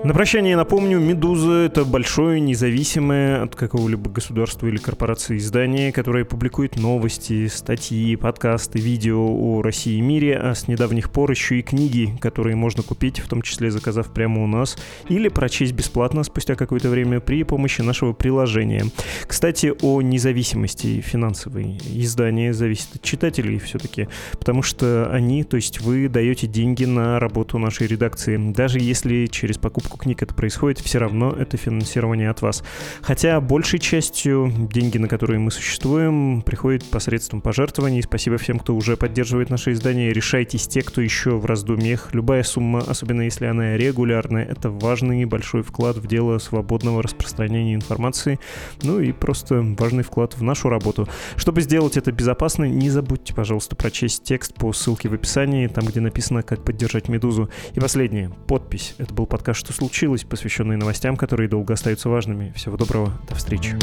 На 0.05 0.13
прощание 0.13 0.55
напомню, 0.55 0.99
«Медуза»— 0.99 1.51
это 1.65 1.83
большое, 1.83 2.39
независимое 2.39 3.41
от 3.41 3.55
какого-либо 3.55 4.07
государства 4.11 4.67
или 4.67 4.77
корпорации 4.77 5.37
издание, 5.37 5.91
которое 5.91 6.25
публикует 6.25 6.75
новости, 6.75 7.47
статьи, 7.47 8.15
подкасты, 8.15 8.77
видео 8.77 9.25
о 9.27 9.63
России 9.63 9.97
и 9.97 10.01
мире, 10.01 10.37
а 10.37 10.53
с 10.53 10.67
недавних 10.67 11.11
пор 11.11 11.31
еще 11.31 11.57
и 11.57 11.63
книги, 11.63 12.15
которые 12.21 12.55
можно 12.55 12.83
купить, 12.83 13.17
в 13.19 13.27
том 13.27 13.41
числе 13.41 13.71
заказав 13.71 14.13
прямо 14.13 14.43
у 14.43 14.47
нас, 14.47 14.77
или 15.09 15.27
прочесть 15.27 15.73
бесплатно 15.73 16.23
спустя 16.23 16.53
какое-то 16.53 16.91
время 16.91 17.19
при 17.19 17.41
помощи 17.41 17.81
нашего 17.81 18.13
приложения. 18.13 18.85
Кстати, 19.25 19.73
о 19.81 20.03
независимости 20.03 21.01
финансовой. 21.01 21.79
Издание 21.95 22.53
зависит 22.53 22.97
от 22.97 23.01
читателей 23.01 23.57
все-таки, 23.57 24.07
потому 24.33 24.61
что 24.61 25.09
они, 25.11 25.43
то 25.43 25.55
есть 25.55 25.81
вы, 25.81 26.09
даете 26.09 26.45
деньги 26.45 26.85
на 26.85 27.19
работу 27.19 27.57
нашей 27.57 27.87
редакции. 27.87 28.37
Даже 28.53 28.77
если 28.77 29.25
через 29.25 29.57
покупку 29.57 29.94
выпуску 29.95 30.05
книг 30.05 30.21
это 30.21 30.33
происходит, 30.33 30.79
все 30.79 30.99
равно 30.99 31.31
это 31.31 31.57
финансирование 31.57 32.29
от 32.29 32.41
вас. 32.41 32.63
Хотя 33.01 33.39
большей 33.41 33.79
частью 33.79 34.51
деньги, 34.71 34.97
на 34.97 35.07
которые 35.07 35.39
мы 35.39 35.51
существуем, 35.51 36.41
приходят 36.41 36.83
посредством 36.83 37.41
пожертвований. 37.41 38.01
Спасибо 38.03 38.37
всем, 38.37 38.59
кто 38.59 38.75
уже 38.75 38.97
поддерживает 38.97 39.49
наше 39.49 39.71
издание. 39.71 40.13
Решайтесь 40.13 40.67
те, 40.67 40.81
кто 40.81 41.01
еще 41.01 41.37
в 41.37 41.45
раздумьях. 41.45 42.09
Любая 42.13 42.43
сумма, 42.43 42.79
особенно 42.79 43.23
если 43.23 43.45
она 43.45 43.77
регулярная, 43.77 44.45
это 44.45 44.69
важный 44.69 45.25
большой 45.25 45.63
вклад 45.63 45.97
в 45.97 46.07
дело 46.07 46.37
свободного 46.39 47.01
распространения 47.01 47.75
информации. 47.75 48.39
Ну 48.83 48.99
и 48.99 49.11
просто 49.11 49.61
важный 49.79 50.03
вклад 50.03 50.37
в 50.37 50.43
нашу 50.43 50.69
работу. 50.69 51.07
Чтобы 51.35 51.61
сделать 51.61 51.97
это 51.97 52.11
безопасно, 52.11 52.65
не 52.65 52.89
забудьте, 52.89 53.33
пожалуйста, 53.33 53.75
прочесть 53.75 54.23
текст 54.23 54.53
по 54.55 54.73
ссылке 54.73 55.09
в 55.09 55.13
описании, 55.13 55.67
там, 55.67 55.85
где 55.85 55.99
написано, 55.99 56.43
как 56.43 56.63
поддержать 56.63 57.09
«Медузу». 57.09 57.49
И 57.73 57.79
последнее, 57.79 58.31
подпись. 58.47 58.95
Это 58.97 59.13
был 59.13 59.25
подкаст 59.25 59.59
«Что 59.59 59.73
случилось?», 59.85 60.23
посвященный 60.23 60.77
новостям, 60.77 61.15
которые 61.15 61.47
долго 61.47 61.73
остаются 61.73 62.09
важными. 62.09 62.51
Всего 62.55 62.75
доброго, 62.75 63.13
до 63.29 63.35
встречи. 63.35 63.77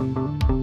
thank 0.00 0.50
you 0.50 0.59